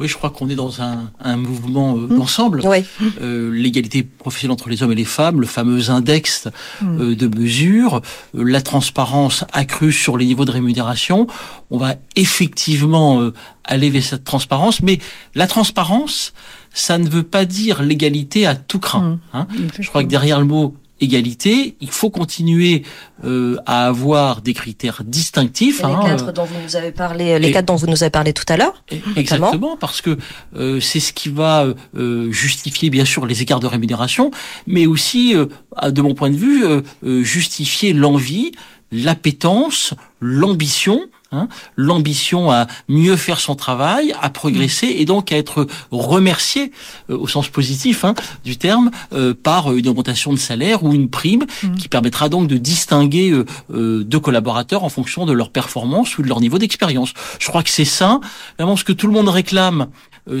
Oui, 0.00 0.06
je 0.06 0.14
crois 0.14 0.30
qu'on 0.30 0.48
est 0.48 0.54
dans 0.54 0.80
un, 0.80 1.10
un 1.18 1.36
mouvement 1.36 1.96
euh, 1.96 2.02
mmh. 2.02 2.16
d'ensemble. 2.16 2.62
Oui. 2.64 2.84
Euh, 3.20 3.50
L'égalité 3.50 4.04
professionnelle 4.04 4.52
entre 4.52 4.68
les 4.68 4.82
hommes 4.82 4.92
et 4.92 4.94
les 4.94 5.04
femmes, 5.04 5.40
le 5.40 5.46
fameux 5.46 5.90
index 5.90 6.46
mmh. 6.80 7.00
euh, 7.00 7.16
de 7.16 7.26
mesures, 7.36 8.00
euh, 8.36 8.44
la 8.44 8.62
transparence 8.62 9.44
accrue 9.52 9.92
sur 9.92 10.16
les 10.16 10.26
niveaux 10.26 10.44
de 10.44 10.52
rémunération. 10.52 11.26
On 11.70 11.78
va 11.78 11.96
effectivement 12.14 13.30
aller 13.64 13.90
vers 13.90 14.02
cette 14.02 14.24
transparence, 14.24 14.80
mais 14.82 15.00
la 15.34 15.46
transparence, 15.46 16.32
ça 16.78 16.98
ne 16.98 17.08
veut 17.08 17.22
pas 17.22 17.44
dire 17.44 17.82
l'égalité 17.82 18.46
à 18.46 18.54
tout 18.54 18.78
craint. 18.78 19.00
Mmh. 19.00 19.18
Hein. 19.34 19.46
Je 19.78 19.88
crois 19.88 20.02
que 20.02 20.08
derrière 20.08 20.38
le 20.38 20.46
mot 20.46 20.74
égalité, 21.00 21.76
il 21.80 21.90
faut 21.90 22.10
continuer 22.10 22.82
euh, 23.24 23.56
à 23.66 23.86
avoir 23.86 24.42
des 24.42 24.52
critères 24.52 25.02
distinctifs. 25.04 25.80
Et 25.80 25.86
les 25.86 25.92
hein, 25.92 26.00
quatre 26.04 26.28
euh, 26.28 26.32
dont 26.32 26.44
vous 26.44 26.60
nous 26.62 26.76
avez 26.76 26.92
parlé, 26.92 27.38
les 27.38 27.52
quatre 27.52 27.66
dont 27.66 27.76
vous 27.76 27.86
nous 27.86 28.02
avez 28.02 28.10
parlé 28.10 28.32
tout 28.32 28.44
à 28.48 28.56
l'heure. 28.56 28.82
Exactement, 29.16 29.76
parce 29.76 30.00
que 30.00 30.18
euh, 30.56 30.80
c'est 30.80 31.00
ce 31.00 31.12
qui 31.12 31.28
va 31.28 31.66
euh, 31.96 32.32
justifier 32.32 32.90
bien 32.90 33.04
sûr 33.04 33.26
les 33.26 33.42
écarts 33.42 33.60
de 33.60 33.66
rémunération, 33.66 34.30
mais 34.66 34.86
aussi, 34.86 35.36
euh, 35.36 35.46
de 35.88 36.02
mon 36.02 36.14
point 36.14 36.30
de 36.30 36.36
vue, 36.36 36.64
euh, 36.64 37.22
justifier 37.22 37.92
l'envie, 37.92 38.52
l'appétence, 38.90 39.94
l'ambition 40.20 41.00
Hein, 41.30 41.48
l'ambition 41.76 42.50
à 42.50 42.66
mieux 42.88 43.14
faire 43.16 43.38
son 43.38 43.54
travail, 43.54 44.14
à 44.22 44.30
progresser 44.30 44.86
et 44.86 45.04
donc 45.04 45.30
à 45.30 45.36
être 45.36 45.66
remercié 45.90 46.72
euh, 47.10 47.18
au 47.18 47.28
sens 47.28 47.48
positif 47.48 48.02
hein, 48.06 48.14
du 48.46 48.56
terme 48.56 48.90
euh, 49.12 49.34
par 49.34 49.74
une 49.74 49.86
augmentation 49.88 50.32
de 50.32 50.38
salaire 50.38 50.84
ou 50.84 50.94
une 50.94 51.10
prime 51.10 51.44
mmh. 51.62 51.74
qui 51.74 51.88
permettra 51.90 52.30
donc 52.30 52.48
de 52.48 52.56
distinguer 52.56 53.30
euh, 53.30 53.44
euh, 53.74 54.04
deux 54.04 54.20
collaborateurs 54.20 54.84
en 54.84 54.88
fonction 54.88 55.26
de 55.26 55.34
leur 55.34 55.50
performance 55.50 56.16
ou 56.16 56.22
de 56.22 56.28
leur 56.28 56.40
niveau 56.40 56.56
d'expérience. 56.56 57.12
Je 57.38 57.46
crois 57.48 57.62
que 57.62 57.68
c'est 57.68 57.84
ça, 57.84 58.20
vraiment 58.58 58.76
ce 58.76 58.84
que 58.84 58.94
tout 58.94 59.06
le 59.06 59.12
monde 59.12 59.28
réclame 59.28 59.82
euh, 59.82 59.84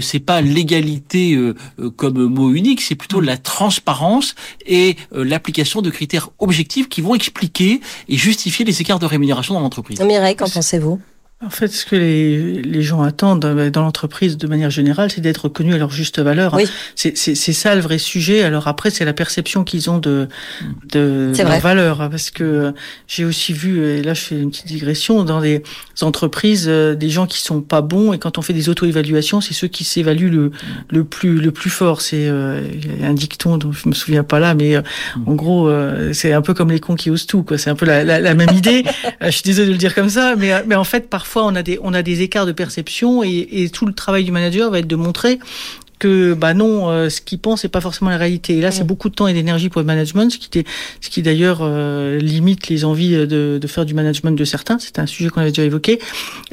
c'est 0.00 0.20
pas 0.20 0.40
l'égalité 0.40 1.34
euh, 1.34 1.54
euh, 1.78 1.90
comme 1.90 2.26
mot 2.26 2.52
unique, 2.52 2.80
c'est 2.80 2.94
plutôt 2.94 3.20
la 3.20 3.36
transparence 3.36 4.34
et 4.66 4.96
l'application 5.12 5.82
de 5.82 5.90
critères 5.90 6.30
objectifs 6.38 6.88
qui 6.88 7.00
vont 7.00 7.14
expliquer 7.14 7.80
et 8.08 8.16
justifier 8.16 8.64
les 8.64 8.80
écarts 8.80 8.98
de 8.98 9.06
rémunération 9.06 9.54
dans 9.54 9.60
l'entreprise. 9.60 10.00
Mireille, 10.00 10.36
qu'en 10.36 10.48
pensez-vous? 10.48 11.00
En 11.40 11.50
fait, 11.50 11.68
ce 11.68 11.86
que 11.86 11.94
les, 11.94 12.62
les 12.62 12.82
gens 12.82 13.00
attendent 13.02 13.38
dans 13.70 13.82
l'entreprise 13.82 14.36
de 14.36 14.48
manière 14.48 14.70
générale, 14.70 15.08
c'est 15.08 15.20
d'être 15.20 15.44
reconnus 15.44 15.76
à 15.76 15.78
leur 15.78 15.90
juste 15.90 16.18
valeur. 16.18 16.54
Oui. 16.54 16.68
C'est 16.96 17.14
ça 17.52 17.76
le 17.76 17.80
vrai 17.80 17.98
sujet. 17.98 18.42
Alors 18.42 18.66
après, 18.66 18.90
c'est 18.90 19.04
la 19.04 19.12
perception 19.12 19.62
qu'ils 19.62 19.88
ont 19.88 19.98
de, 19.98 20.26
de 20.90 21.32
leur 21.38 21.60
valeur. 21.60 22.08
Parce 22.10 22.32
que 22.32 22.74
j'ai 23.06 23.24
aussi 23.24 23.52
vu, 23.52 23.84
et 23.86 24.02
là 24.02 24.14
je 24.14 24.22
fais 24.22 24.34
une 24.36 24.50
petite 24.50 24.66
digression, 24.66 25.22
dans 25.22 25.40
des 25.40 25.62
entreprises, 26.02 26.66
euh, 26.68 26.96
des 26.96 27.08
gens 27.08 27.26
qui 27.26 27.40
sont 27.40 27.60
pas 27.60 27.82
bons, 27.82 28.12
et 28.12 28.18
quand 28.18 28.36
on 28.38 28.42
fait 28.42 28.52
des 28.52 28.68
auto-évaluations, 28.68 29.40
c'est 29.40 29.54
ceux 29.54 29.68
qui 29.68 29.84
s'évaluent 29.84 30.30
le, 30.30 30.50
le, 30.90 31.04
plus, 31.04 31.38
le 31.38 31.52
plus 31.52 31.70
fort. 31.70 32.00
C'est 32.00 32.26
euh, 32.28 32.62
un 33.00 33.14
dicton 33.14 33.58
dont 33.58 33.70
je 33.70 33.88
me 33.88 33.94
souviens 33.94 34.24
pas 34.24 34.40
là, 34.40 34.54
mais 34.54 34.74
euh, 34.74 34.82
en 35.24 35.34
gros, 35.34 35.68
euh, 35.68 36.12
c'est 36.12 36.32
un 36.32 36.42
peu 36.42 36.52
comme 36.52 36.72
les 36.72 36.80
cons 36.80 36.96
qui 36.96 37.10
osent 37.10 37.26
tout. 37.26 37.46
C'est 37.56 37.70
un 37.70 37.76
peu 37.76 37.86
la, 37.86 38.02
la, 38.02 38.18
la 38.18 38.34
même 38.34 38.50
idée. 38.56 38.82
je 39.20 39.30
suis 39.30 39.42
désolé 39.44 39.68
de 39.68 39.72
le 39.72 39.78
dire 39.78 39.94
comme 39.94 40.10
ça, 40.10 40.34
mais, 40.36 40.64
mais 40.66 40.74
en 40.74 40.84
fait, 40.84 41.08
parfois, 41.08 41.27
parfois 41.28 41.44
on 41.44 41.54
a 41.56 41.62
des 41.62 41.78
on 41.82 41.92
a 41.92 42.02
des 42.02 42.22
écarts 42.22 42.46
de 42.46 42.52
perception 42.52 43.22
et, 43.22 43.46
et 43.52 43.68
tout 43.68 43.84
le 43.84 43.92
travail 43.92 44.24
du 44.24 44.32
manager 44.32 44.70
va 44.70 44.78
être 44.78 44.86
de 44.86 44.96
montrer 44.96 45.38
que 45.98 46.32
bah 46.32 46.54
non, 46.54 46.88
euh, 46.88 47.10
ce 47.10 47.20
qu'il 47.20 47.38
pense 47.38 47.62
c'est 47.62 47.68
pas 47.68 47.80
forcément 47.80 48.08
la 48.08 48.16
réalité. 48.16 48.56
Et 48.56 48.60
là, 48.60 48.70
c'est 48.70 48.84
beaucoup 48.84 49.08
de 49.08 49.14
temps 49.16 49.26
et 49.26 49.34
d'énergie 49.34 49.68
pour 49.68 49.80
le 49.80 49.86
management, 49.86 50.30
ce 50.30 50.38
qui, 50.38 50.64
ce 51.00 51.10
qui 51.10 51.22
d'ailleurs 51.22 51.58
euh, 51.60 52.18
limite 52.18 52.68
les 52.68 52.84
envies 52.84 53.16
de, 53.26 53.58
de, 53.60 53.66
faire 53.66 53.84
du 53.84 53.94
management 53.94 54.30
de 54.30 54.44
certains. 54.44 54.78
C'est 54.78 55.00
un 55.00 55.06
sujet 55.06 55.28
qu'on 55.28 55.40
avait 55.40 55.50
déjà 55.50 55.64
évoqué. 55.64 55.98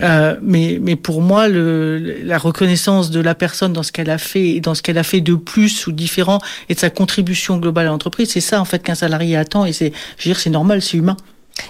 Euh, 0.02 0.36
mais, 0.42 0.80
mais 0.82 0.96
pour 0.96 1.22
moi, 1.22 1.48
le, 1.48 2.24
la 2.24 2.40
reconnaissance 2.40 3.12
de 3.12 3.20
la 3.20 3.36
personne 3.36 3.72
dans 3.72 3.84
ce 3.84 3.92
qu'elle 3.92 4.10
a 4.10 4.18
fait 4.18 4.50
et 4.50 4.62
dans 4.62 4.74
ce 4.74 4.82
qu'elle 4.82 4.98
a 4.98 5.04
fait 5.04 5.22
de 5.22 5.36
plus 5.36 5.86
ou 5.86 5.92
différent 5.92 6.40
et 6.68 6.74
de 6.74 6.80
sa 6.80 6.90
contribution 6.90 7.58
globale 7.58 7.86
à 7.86 7.92
l'entreprise, 7.92 8.32
c'est 8.32 8.42
ça 8.42 8.60
en 8.60 8.66
fait 8.66 8.82
qu'un 8.82 8.96
salarié 8.96 9.38
attend. 9.38 9.66
Et 9.66 9.74
c'est, 9.74 9.94
je 10.18 10.28
veux 10.28 10.34
dire, 10.34 10.40
c'est 10.40 10.50
normal, 10.50 10.82
c'est 10.82 10.98
humain. 10.98 11.18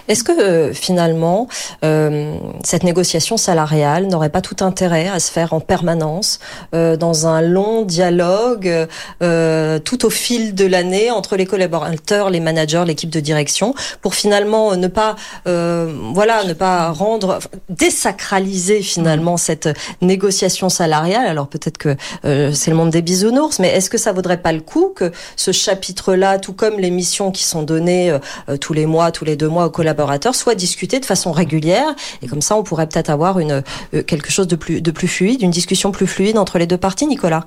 Est-ce 0.08 0.22
que 0.22 0.32
euh, 0.32 0.72
finalement, 0.72 1.48
euh, 1.84 2.36
cette 2.64 2.84
négociation 2.84 3.36
salariale 3.36 4.06
n'aurait 4.06 4.30
pas 4.30 4.40
tout 4.40 4.64
intérêt 4.64 5.08
à 5.08 5.18
se 5.20 5.30
faire 5.32 5.52
en 5.52 5.60
permanence, 5.60 6.38
euh, 6.74 6.96
dans 6.96 7.26
un 7.26 7.40
long 7.40 7.82
dialogue, 7.82 8.86
euh, 9.22 9.78
tout 9.78 10.06
au 10.06 10.10
fil 10.10 10.54
de 10.54 10.64
l'année 10.64 11.10
entre 11.10 11.36
les 11.36 11.46
collaborateurs, 11.46 12.30
les 12.30 12.40
managers, 12.40 12.84
l'équipe 12.86 13.10
de 13.10 13.20
direction, 13.20 13.74
pour 14.00 14.14
finalement 14.14 14.76
ne 14.76 14.86
pas, 14.88 15.16
euh, 15.46 15.92
voilà, 16.14 16.44
ne 16.44 16.52
pas 16.52 16.90
rendre, 16.90 17.38
désacraliser 17.68 18.82
finalement 18.82 19.36
cette 19.36 19.68
négociation 20.02 20.68
salariale? 20.68 21.26
Alors 21.26 21.48
peut-être 21.48 21.78
que 21.78 21.96
c'est 22.22 22.70
le 22.70 22.76
monde 22.76 22.90
des 22.90 23.02
bisounours, 23.02 23.58
mais 23.58 23.68
est-ce 23.68 23.90
que 23.90 23.98
ça 23.98 24.12
vaudrait 24.12 24.40
pas 24.40 24.52
le 24.52 24.60
coup 24.60 24.92
que 24.94 25.12
ce 25.36 25.52
chapitre-là, 25.52 26.38
tout 26.38 26.52
comme 26.52 26.78
les 26.78 26.90
missions 26.90 27.30
qui 27.30 27.44
sont 27.44 27.62
données 27.62 28.16
tous 28.60 28.72
les 28.72 28.86
mois, 28.86 29.10
tous 29.10 29.24
les 29.24 29.36
deux 29.36 29.48
mois 29.48 29.64
collaborateurs 29.76 30.34
soit 30.34 30.54
discuté 30.54 31.00
de 31.00 31.04
façon 31.04 31.32
régulière 31.32 31.94
et 32.22 32.28
comme 32.28 32.40
ça 32.40 32.56
on 32.56 32.62
pourrait 32.62 32.88
peut-être 32.88 33.10
avoir 33.10 33.38
une 33.38 33.62
euh, 33.92 34.02
quelque 34.02 34.30
chose 34.32 34.48
de 34.48 34.56
plus 34.56 34.80
de 34.80 34.90
plus 34.90 35.06
fluide, 35.06 35.42
une 35.42 35.50
discussion 35.50 35.92
plus 35.92 36.06
fluide 36.06 36.38
entre 36.38 36.58
les 36.58 36.66
deux 36.66 36.78
parties, 36.78 37.06
Nicolas. 37.06 37.46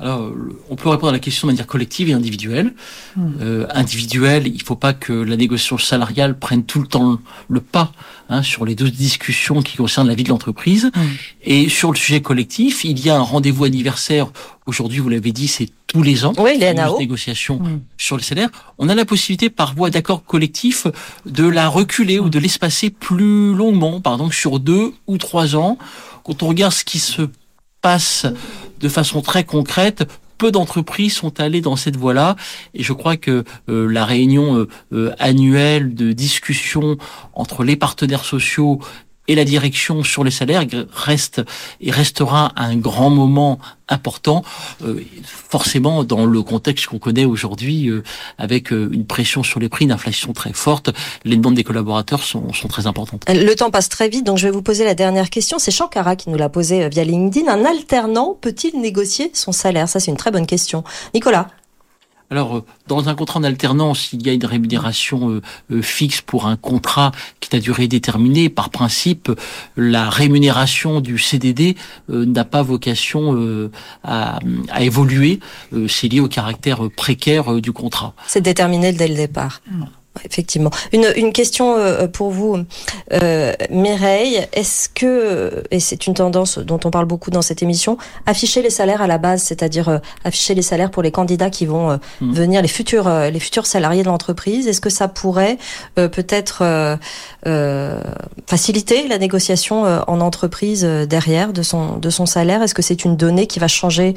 Alors, 0.00 0.32
on 0.70 0.74
peut 0.74 0.88
répondre 0.88 1.10
à 1.10 1.12
la 1.12 1.20
question 1.20 1.46
de 1.46 1.52
manière 1.52 1.68
collective 1.68 2.08
et 2.08 2.12
individuelle. 2.12 2.74
Mmh. 3.16 3.22
Euh, 3.40 3.66
individuelle, 3.70 4.48
il 4.48 4.58
ne 4.58 4.64
faut 4.64 4.74
pas 4.74 4.92
que 4.92 5.12
la 5.12 5.36
négociation 5.36 5.78
salariale 5.78 6.36
prenne 6.36 6.64
tout 6.64 6.80
le 6.80 6.88
temps 6.88 7.20
le 7.48 7.60
pas 7.60 7.92
hein, 8.28 8.42
sur 8.42 8.64
les 8.64 8.74
deux 8.74 8.90
discussions 8.90 9.62
qui 9.62 9.76
concernent 9.76 10.08
la 10.08 10.16
vie 10.16 10.24
de 10.24 10.30
l'entreprise. 10.30 10.86
Mmh. 10.86 11.00
Et 11.44 11.68
sur 11.68 11.92
le 11.92 11.96
sujet 11.96 12.20
collectif, 12.20 12.84
il 12.84 12.98
y 13.04 13.08
a 13.08 13.16
un 13.16 13.22
rendez-vous 13.22 13.64
anniversaire. 13.64 14.32
Aujourd'hui, 14.66 14.98
vous 14.98 15.08
l'avez 15.08 15.30
dit, 15.30 15.46
c'est 15.46 15.68
tous 15.86 16.02
les 16.02 16.24
ans. 16.24 16.32
Oui, 16.38 16.58
les 16.58 16.74
négociations 16.98 17.60
mmh. 17.60 17.80
sur 17.96 18.16
le 18.16 18.22
salaire. 18.22 18.48
On 18.78 18.88
a 18.88 18.96
la 18.96 19.04
possibilité, 19.04 19.48
par 19.48 19.76
voie 19.76 19.90
d'accord 19.90 20.24
collectif, 20.24 20.88
de 21.24 21.46
la 21.46 21.68
reculer 21.68 22.18
ou 22.18 22.30
de 22.30 22.40
l'espacer 22.40 22.90
plus 22.90 23.54
longuement, 23.54 24.00
par 24.00 24.14
exemple 24.14 24.34
sur 24.34 24.58
deux 24.58 24.92
ou 25.06 25.18
trois 25.18 25.54
ans. 25.54 25.78
Quand 26.24 26.42
on 26.42 26.48
regarde 26.48 26.72
ce 26.72 26.84
qui 26.84 26.98
se 26.98 27.28
passe 27.84 28.26
de 28.80 28.88
façon 28.88 29.20
très 29.22 29.44
concrète, 29.44 30.04
peu 30.38 30.50
d'entreprises 30.50 31.14
sont 31.14 31.40
allées 31.40 31.60
dans 31.60 31.76
cette 31.76 31.96
voie-là. 31.96 32.36
Et 32.74 32.82
je 32.82 32.92
crois 32.92 33.16
que 33.16 33.44
euh, 33.68 33.86
la 33.90 34.04
réunion 34.04 34.56
euh, 34.56 34.68
euh, 34.92 35.12
annuelle 35.18 35.94
de 35.94 36.12
discussion 36.12 36.96
entre 37.34 37.64
les 37.64 37.76
partenaires 37.76 38.24
sociaux 38.24 38.80
et 39.28 39.34
la 39.34 39.44
direction 39.44 40.02
sur 40.02 40.24
les 40.24 40.30
salaires 40.30 40.64
reste 40.92 41.42
et 41.80 41.90
restera 41.90 42.52
un 42.56 42.76
grand 42.76 43.10
moment 43.10 43.58
important, 43.88 44.42
euh, 44.82 45.02
forcément 45.24 46.04
dans 46.04 46.24
le 46.24 46.42
contexte 46.42 46.86
qu'on 46.86 46.98
connaît 46.98 47.24
aujourd'hui, 47.26 47.88
euh, 47.88 48.02
avec 48.38 48.72
euh, 48.72 48.88
une 48.92 49.04
pression 49.04 49.42
sur 49.42 49.60
les 49.60 49.68
prix, 49.68 49.84
une 49.84 49.92
inflation 49.92 50.32
très 50.32 50.52
forte, 50.52 50.90
les 51.24 51.36
demandes 51.36 51.54
des 51.54 51.64
collaborateurs 51.64 52.22
sont, 52.22 52.52
sont, 52.52 52.68
très 52.68 52.86
importantes. 52.86 53.24
Le 53.28 53.54
temps 53.54 53.70
passe 53.70 53.88
très 53.88 54.08
vite, 54.08 54.24
donc 54.24 54.38
je 54.38 54.46
vais 54.46 54.52
vous 54.52 54.62
poser 54.62 54.84
la 54.84 54.94
dernière 54.94 55.28
question. 55.28 55.58
C'est 55.58 55.70
Shankara 55.70 56.16
qui 56.16 56.30
nous 56.30 56.38
l'a 56.38 56.48
posée 56.48 56.88
via 56.88 57.04
LinkedIn. 57.04 57.50
Un 57.50 57.64
alternant 57.64 58.36
peut-il 58.40 58.80
négocier 58.80 59.30
son 59.34 59.52
salaire? 59.52 59.88
Ça, 59.88 60.00
c'est 60.00 60.10
une 60.10 60.16
très 60.16 60.30
bonne 60.30 60.46
question. 60.46 60.82
Nicolas 61.12 61.48
alors, 62.34 62.56
euh, 62.56 62.64
dans 62.88 63.08
un 63.08 63.14
contrat 63.14 63.38
en 63.38 63.44
alternance, 63.44 64.12
il 64.12 64.26
y 64.26 64.28
a 64.28 64.32
une 64.32 64.44
rémunération 64.44 65.30
euh, 65.30 65.42
euh, 65.70 65.82
fixe 65.82 66.20
pour 66.20 66.46
un 66.46 66.56
contrat 66.56 67.12
qui 67.38 67.54
a 67.54 67.60
durée 67.60 67.86
déterminée. 67.86 68.48
Par 68.48 68.70
principe, 68.70 69.30
la 69.76 70.10
rémunération 70.10 71.00
du 71.00 71.16
CDD 71.16 71.76
n'a 72.08 72.44
pas 72.44 72.62
vocation 72.62 73.70
à, 74.02 74.40
à, 74.70 74.82
évoluer. 74.82 75.38
C'est 75.86 76.08
lié 76.08 76.20
au 76.20 76.28
caractère 76.28 76.90
précaire 76.96 77.60
du 77.60 77.72
contrat. 77.72 78.14
C'est 78.26 78.40
déterminé 78.40 78.92
dès 78.92 79.06
le 79.06 79.14
départ. 79.14 79.60
Effectivement. 80.24 80.70
Une, 80.92 81.06
une 81.16 81.32
question 81.32 81.76
euh, 81.76 82.06
pour 82.06 82.30
vous, 82.30 82.58
euh, 83.12 83.52
Mireille. 83.70 84.46
Est-ce 84.52 84.88
que, 84.88 85.64
et 85.70 85.80
c'est 85.80 86.06
une 86.06 86.14
tendance 86.14 86.58
dont 86.58 86.78
on 86.84 86.90
parle 86.90 87.06
beaucoup 87.06 87.30
dans 87.30 87.42
cette 87.42 87.62
émission, 87.62 87.98
afficher 88.26 88.62
les 88.62 88.70
salaires 88.70 89.02
à 89.02 89.06
la 89.06 89.18
base, 89.18 89.42
c'est-à-dire 89.42 89.88
euh, 89.88 89.98
afficher 90.24 90.54
les 90.54 90.62
salaires 90.62 90.90
pour 90.90 91.02
les 91.02 91.10
candidats 91.10 91.50
qui 91.50 91.66
vont 91.66 91.90
euh, 91.90 91.96
mmh. 92.20 92.32
venir, 92.32 92.62
les 92.62 92.68
futurs, 92.68 93.08
euh, 93.08 93.30
les 93.30 93.40
futurs 93.40 93.66
salariés 93.66 94.02
de 94.02 94.08
l'entreprise, 94.08 94.68
est-ce 94.68 94.80
que 94.80 94.90
ça 94.90 95.08
pourrait 95.08 95.58
euh, 95.98 96.08
peut-être 96.08 96.64
faciliter 98.46 99.08
la 99.08 99.18
négociation 99.18 99.82
en 99.84 100.20
entreprise 100.20 100.84
derrière 100.84 101.52
de 101.52 101.62
son, 101.62 101.96
de 101.96 102.10
son 102.10 102.26
salaire? 102.26 102.62
Est-ce 102.62 102.74
que 102.74 102.82
c'est 102.82 103.04
une 103.04 103.16
donnée 103.16 103.46
qui 103.46 103.58
va 103.58 103.68
changer 103.68 104.14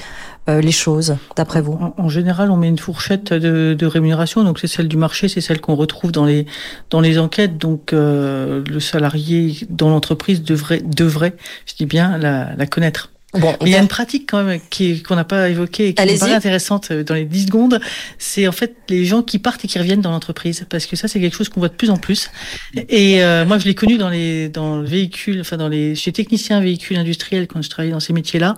les 0.48 0.72
choses, 0.72 1.18
d'après 1.36 1.62
vous 1.62 1.78
en, 1.98 2.10
général, 2.10 2.52
on 2.52 2.58
met 2.58 2.70
une 2.70 2.78
fourchette 2.78 3.34
de, 3.34 3.86
rémunération, 3.86 4.44
donc 4.44 4.60
c'est 4.60 4.68
celle 4.68 4.88
du 4.88 4.98
marché, 4.98 5.28
c'est 5.28 5.42
celle 5.42 5.60
qu'on 5.60 5.76
retrouve 5.76 6.12
dans 6.12 6.26
les 6.26 6.46
dans 6.90 7.02
les 7.02 7.20
enquêtes. 7.20 7.58
Donc 7.58 7.94
euh, 7.94 8.64
le 8.68 8.80
salarié 8.80 9.68
dans 9.70 9.90
l'entreprise 9.90 10.44
devrait 10.44 10.82
devrait, 10.82 11.36
je 11.66 11.76
dis 11.76 11.86
bien, 11.86 12.18
la 12.18 12.66
connaître. 12.68 13.12
Bon, 13.34 13.54
il 13.60 13.68
y 13.68 13.76
a 13.76 13.80
une 13.80 13.90
pratique 13.90 14.30
quand 14.30 14.42
même 14.42 14.62
qui 14.70 15.04
qu'on 15.04 15.16
n'a 15.16 15.26
pas 15.26 15.50
évoquée 15.50 15.90
et 15.90 15.94
qui 15.94 16.18
paraît 16.18 16.34
intéressante 16.34 16.92
euh, 16.92 17.04
dans 17.04 17.14
les 17.14 17.26
10 17.26 17.48
secondes, 17.48 17.82
c'est 18.18 18.48
en 18.48 18.54
fait 18.54 18.78
les 18.88 19.04
gens 19.04 19.22
qui 19.22 19.38
partent 19.38 19.66
et 19.66 19.68
qui 19.68 19.78
reviennent 19.78 20.00
dans 20.00 20.12
l'entreprise. 20.12 20.66
Parce 20.70 20.86
que 20.86 20.96
ça 20.96 21.10
c'est 21.10 21.20
quelque 21.20 21.36
chose 21.36 21.50
qu'on 21.50 21.60
voit 21.60 21.68
de 21.68 21.74
plus 21.74 21.90
en 21.90 21.98
plus. 21.98 22.32
Et 22.74 23.22
euh, 23.22 23.46
moi 23.46 23.58
je 23.58 23.66
l'ai 23.66 23.76
connu 23.76 23.98
dans 23.98 24.08
les 24.08 24.48
dans 24.48 24.78
le 24.78 24.86
véhicule, 24.86 25.42
enfin 25.42 25.58
dans 25.58 25.68
les 25.68 25.94
chez 25.94 26.14
technicien 26.14 26.62
véhicule 26.62 26.96
industriel 26.96 27.48
quand 27.48 27.62
je 27.62 27.70
travaillais 27.70 27.92
dans 27.92 28.00
ces 28.00 28.14
métiers-là. 28.14 28.58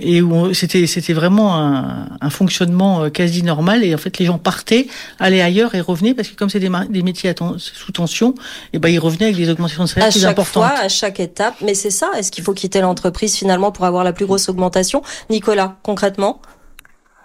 Et 0.00 0.20
où 0.20 0.52
c'était 0.52 0.88
c'était 0.88 1.12
vraiment 1.12 1.56
un, 1.56 2.08
un, 2.20 2.30
fonctionnement 2.30 3.04
euh, 3.04 3.10
quasi 3.10 3.44
normal. 3.44 3.84
Et 3.84 3.94
en 3.94 3.98
fait 3.98 4.18
les 4.18 4.26
gens 4.26 4.38
partaient, 4.38 4.88
allaient 5.20 5.42
ailleurs 5.42 5.76
et 5.76 5.80
revenaient 5.80 6.14
parce 6.14 6.28
que 6.28 6.34
comme 6.34 6.50
c'est 6.50 6.60
des, 6.60 6.70
des 6.90 7.02
métiers 7.02 7.32
sous 7.58 7.92
tension, 7.92 8.34
et 8.72 8.80
ben 8.80 8.88
ils 8.88 8.98
revenaient 8.98 9.26
avec 9.26 9.36
des 9.36 9.48
augmentations 9.48 9.84
de 9.84 9.88
salaire 9.88 10.08
à 10.08 10.10
plus 10.10 10.22
chaque 10.22 10.32
importantes. 10.32 10.64
Fois, 10.64 10.78
à 10.80 10.88
chaque 10.88 11.20
étape, 11.20 11.54
mais 11.64 11.74
c'est 11.74 11.90
ça, 11.90 12.10
est-ce 12.18 12.32
qu'il 12.32 12.42
faut 12.42 12.54
quitter 12.54 12.80
l'entreprise 12.80 13.36
finalement 13.36 13.70
pour 13.70 13.84
avoir 13.84 14.02
la 14.02 14.12
plus 14.18 14.26
grosse 14.26 14.48
augmentation. 14.48 15.02
Nicolas, 15.30 15.78
concrètement 15.82 16.42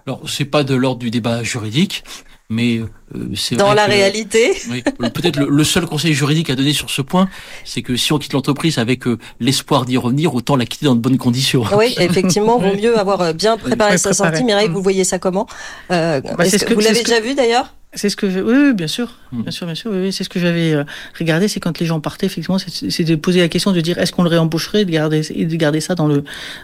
Alors, 0.06 0.21
c'est 0.29 0.45
pas 0.45 0.63
de 0.63 0.75
l'ordre 0.75 0.99
du 0.99 1.10
débat 1.10 1.43
juridique, 1.43 2.03
mais 2.49 2.77
euh, 2.77 2.88
c'est 3.36 3.56
dans 3.56 3.73
la 3.73 3.86
que, 3.86 3.91
réalité. 3.91 4.53
Oui, 4.69 4.84
peut-être 4.84 5.38
le, 5.38 5.49
le, 5.49 5.63
seul 5.63 5.88
conseil 5.88 6.13
juridique 6.13 6.49
à 6.51 6.56
donner 6.56 6.73
sur 6.73 6.89
ce 6.91 7.01
point, 7.01 7.27
c'est 7.65 7.82
que 7.82 7.95
si 7.95 8.13
on 8.13 8.19
quitte 8.19 8.34
l'entreprise 8.34 8.77
avec 8.77 9.08
euh, 9.08 9.17
l'espoir 9.39 9.86
d'y 9.86 9.97
revenir, 9.97 10.36
autant 10.36 10.56
la 10.56 10.65
quitter 10.65 10.86
dans 10.86 10.95
de 10.95 11.01
bonnes 11.01 11.17
conditions. 11.17 11.63
Oui, 11.75 11.95
effectivement, 11.99 12.60
vaut 12.60 12.75
mieux 12.75 12.97
avoir 12.97 13.34
bien 13.34 13.58
préparé 13.58 13.93
oui, 13.93 13.99
sa 13.99 14.13
sortie. 14.13 14.43
Mireille, 14.43 14.69
vous 14.69 14.84
voyez 14.84 15.03
ça 15.03 15.17
comment 15.17 15.47
euh, 15.91 16.21
bah, 16.21 16.45
que, 16.45 16.63
que, 16.63 16.73
Vous 16.73 16.79
l'avez 16.79 17.03
déjà 17.03 17.19
vu 17.19 17.34
d'ailleurs 17.34 17.73
c'est 17.95 18.10
ce 18.10 18.15
que 18.15 18.29
je... 18.29 18.39
oui, 18.39 18.53
oui, 18.56 18.73
bien 18.73 18.88
sûr, 18.88 19.13
bien 19.32 19.51
sûr, 19.51 19.65
bien 19.65 19.75
sûr. 19.75 19.91
Oui, 19.91 19.99
oui. 20.01 20.13
c'est 20.13 20.23
ce 20.23 20.29
que 20.29 20.39
j'avais 20.39 20.73
euh, 20.73 20.84
regardé, 21.17 21.47
c'est 21.47 21.60
quand 21.60 21.79
les 21.79 21.86
gens 21.86 21.99
partaient, 21.99 22.25
effectivement, 22.25 22.58
c'est 22.58 23.03
de 23.03 23.15
poser 23.15 23.41
la 23.41 23.49
question 23.49 23.71
de 23.71 23.82
dire 23.82 23.97
est-ce 23.97 24.12
qu'on 24.12 24.23
le 24.23 24.29
réembaucherait, 24.29 24.86
de 24.86 24.91
garder 24.91 25.21
et 25.32 25.45
de 25.45 25.56
garder 25.56 25.79
ça 25.79 25.95
dans 25.95 26.08
le 26.08 26.23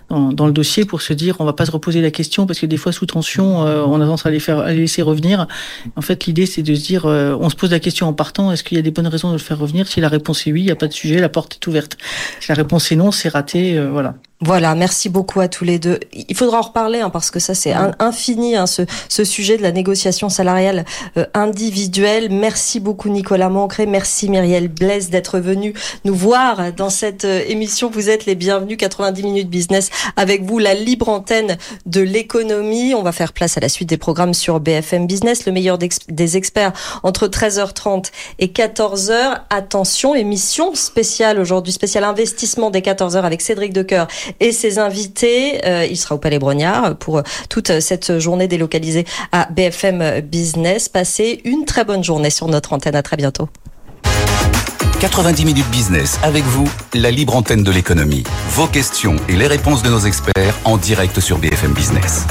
dans, 0.09 0.33
dans, 0.33 0.47
le 0.47 0.53
dossier 0.53 0.85
pour 0.85 1.01
se 1.01 1.13
dire 1.13 1.35
on 1.39 1.45
va 1.45 1.53
pas 1.53 1.65
se 1.65 1.71
reposer 1.71 2.01
la 2.01 2.11
question 2.11 2.45
parce 2.45 2.59
que 2.59 2.65
des 2.65 2.77
fois 2.77 2.91
sous 2.91 3.05
tension, 3.05 3.65
euh, 3.65 3.83
on 3.83 3.95
a 3.95 4.05
tendance 4.05 4.25
à 4.25 4.31
les 4.31 4.39
faire 4.39 4.59
à 4.59 4.71
les 4.71 4.81
laisser 4.81 5.01
revenir. 5.01 5.47
En 5.95 6.01
fait, 6.01 6.25
l'idée 6.25 6.45
c'est 6.45 6.63
de 6.63 6.73
se 6.73 6.81
dire 6.81 7.05
euh, 7.05 7.35
on 7.39 7.49
se 7.49 7.55
pose 7.55 7.71
la 7.71 7.79
question 7.79 8.07
en 8.07 8.13
partant 8.13 8.51
est-ce 8.51 8.63
qu'il 8.63 8.77
y 8.77 8.79
a 8.79 8.83
des 8.83 8.91
bonnes 8.91 9.07
raisons 9.07 9.29
de 9.29 9.33
le 9.33 9.39
faire 9.39 9.59
revenir? 9.59 9.87
Si 9.87 10.01
la 10.01 10.09
réponse 10.09 10.47
est 10.47 10.51
oui, 10.51 10.61
il 10.61 10.67
y 10.67 10.71
a 10.71 10.75
pas 10.75 10.87
de 10.87 10.93
sujet, 10.93 11.19
la 11.19 11.29
porte 11.29 11.55
est 11.55 11.67
ouverte. 11.67 11.97
Si 12.39 12.49
la 12.49 12.55
réponse 12.55 12.91
est 12.91 12.95
non, 12.95 13.11
c'est 13.11 13.29
raté, 13.29 13.77
euh, 13.77 13.89
voilà. 13.91 14.15
Voilà, 14.41 14.73
merci 14.73 15.09
beaucoup 15.09 15.41
à 15.41 15.49
tous 15.49 15.65
les 15.65 15.79
deux. 15.79 15.99
Il 16.13 16.33
faudra 16.33 16.59
en 16.59 16.61
reparler 16.61 17.01
hein, 17.01 17.09
parce 17.09 17.29
que 17.29 17.39
ça 17.39 17.53
c'est 17.53 17.73
infini 17.99 18.55
hein, 18.55 18.67
ce, 18.67 18.83
ce, 19.09 19.25
sujet 19.25 19.57
de 19.57 19.61
la 19.61 19.73
négociation 19.73 20.29
salariale 20.29 20.85
euh, 21.17 21.25
individuelle. 21.33 22.29
Merci 22.31 22.79
beaucoup 22.79 23.09
Nicolas 23.09 23.49
Mancré, 23.49 23.85
merci 23.85 24.29
Myriel 24.29 24.69
Blaise 24.69 25.09
d'être 25.09 25.39
venu 25.39 25.73
nous 26.05 26.15
voir 26.15 26.71
dans 26.71 26.89
cette 26.89 27.25
euh, 27.25 27.43
émission. 27.49 27.89
Vous 27.89 28.09
êtes 28.09 28.25
les 28.25 28.35
bienvenus 28.35 28.77
90 28.77 29.23
minutes 29.23 29.49
business 29.49 29.89
avec 30.15 30.43
vous 30.43 30.57
la 30.57 30.73
libre 30.73 31.09
antenne 31.09 31.57
de 31.85 31.99
l'économie. 31.99 32.95
On 32.95 33.03
va 33.03 33.11
faire 33.11 33.33
place 33.33 33.57
à 33.57 33.59
la 33.59 33.67
suite 33.67 33.89
des 33.89 33.97
programmes 33.97 34.33
sur 34.33 34.61
BFM 34.61 35.05
Business, 35.05 35.45
le 35.47 35.51
meilleur 35.51 35.77
des 35.77 36.37
experts 36.37 36.71
entre 37.03 37.27
13h30 37.27 38.05
et 38.39 38.47
14h. 38.47 39.41
Attention, 39.49 40.15
émission 40.15 40.75
spéciale 40.75 41.39
aujourd'hui, 41.39 41.73
spécial 41.73 42.05
investissement 42.05 42.69
des 42.69 42.79
14h 42.79 43.23
avec 43.23 43.41
Cédric 43.41 43.73
Decoeur 43.73 44.07
et 44.39 44.51
ses 44.51 44.79
invités. 44.79 45.65
Euh, 45.65 45.85
il 45.89 45.97
sera 45.97 46.15
au 46.15 46.17
Palais 46.17 46.39
Brognard 46.39 46.95
pour 46.97 47.21
toute 47.49 47.79
cette 47.79 48.19
journée 48.19 48.47
délocalisée 48.47 49.05
à 49.31 49.47
BFM 49.51 50.21
Business. 50.21 50.89
Passez 50.89 51.41
une 51.43 51.65
très 51.65 51.83
bonne 51.83 52.03
journée 52.03 52.29
sur 52.29 52.47
notre 52.47 52.73
antenne. 52.73 52.95
À 52.95 53.03
très 53.03 53.17
bientôt. 53.17 53.49
90 54.99 55.45
minutes 55.45 55.69
business 55.71 56.19
avec 56.23 56.43
vous, 56.43 56.69
la 56.93 57.09
libre 57.09 57.35
antenne 57.35 57.63
de 57.63 57.71
l'économie. 57.71 58.23
Vos 58.49 58.67
questions 58.67 59.15
et 59.29 59.35
les 59.35 59.47
réponses 59.47 59.81
de 59.81 59.89
nos 59.89 59.99
experts 59.99 60.59
en 60.65 60.77
direct 60.77 61.21
sur 61.21 61.37
BFM 61.37 61.71
Business. 61.71 62.25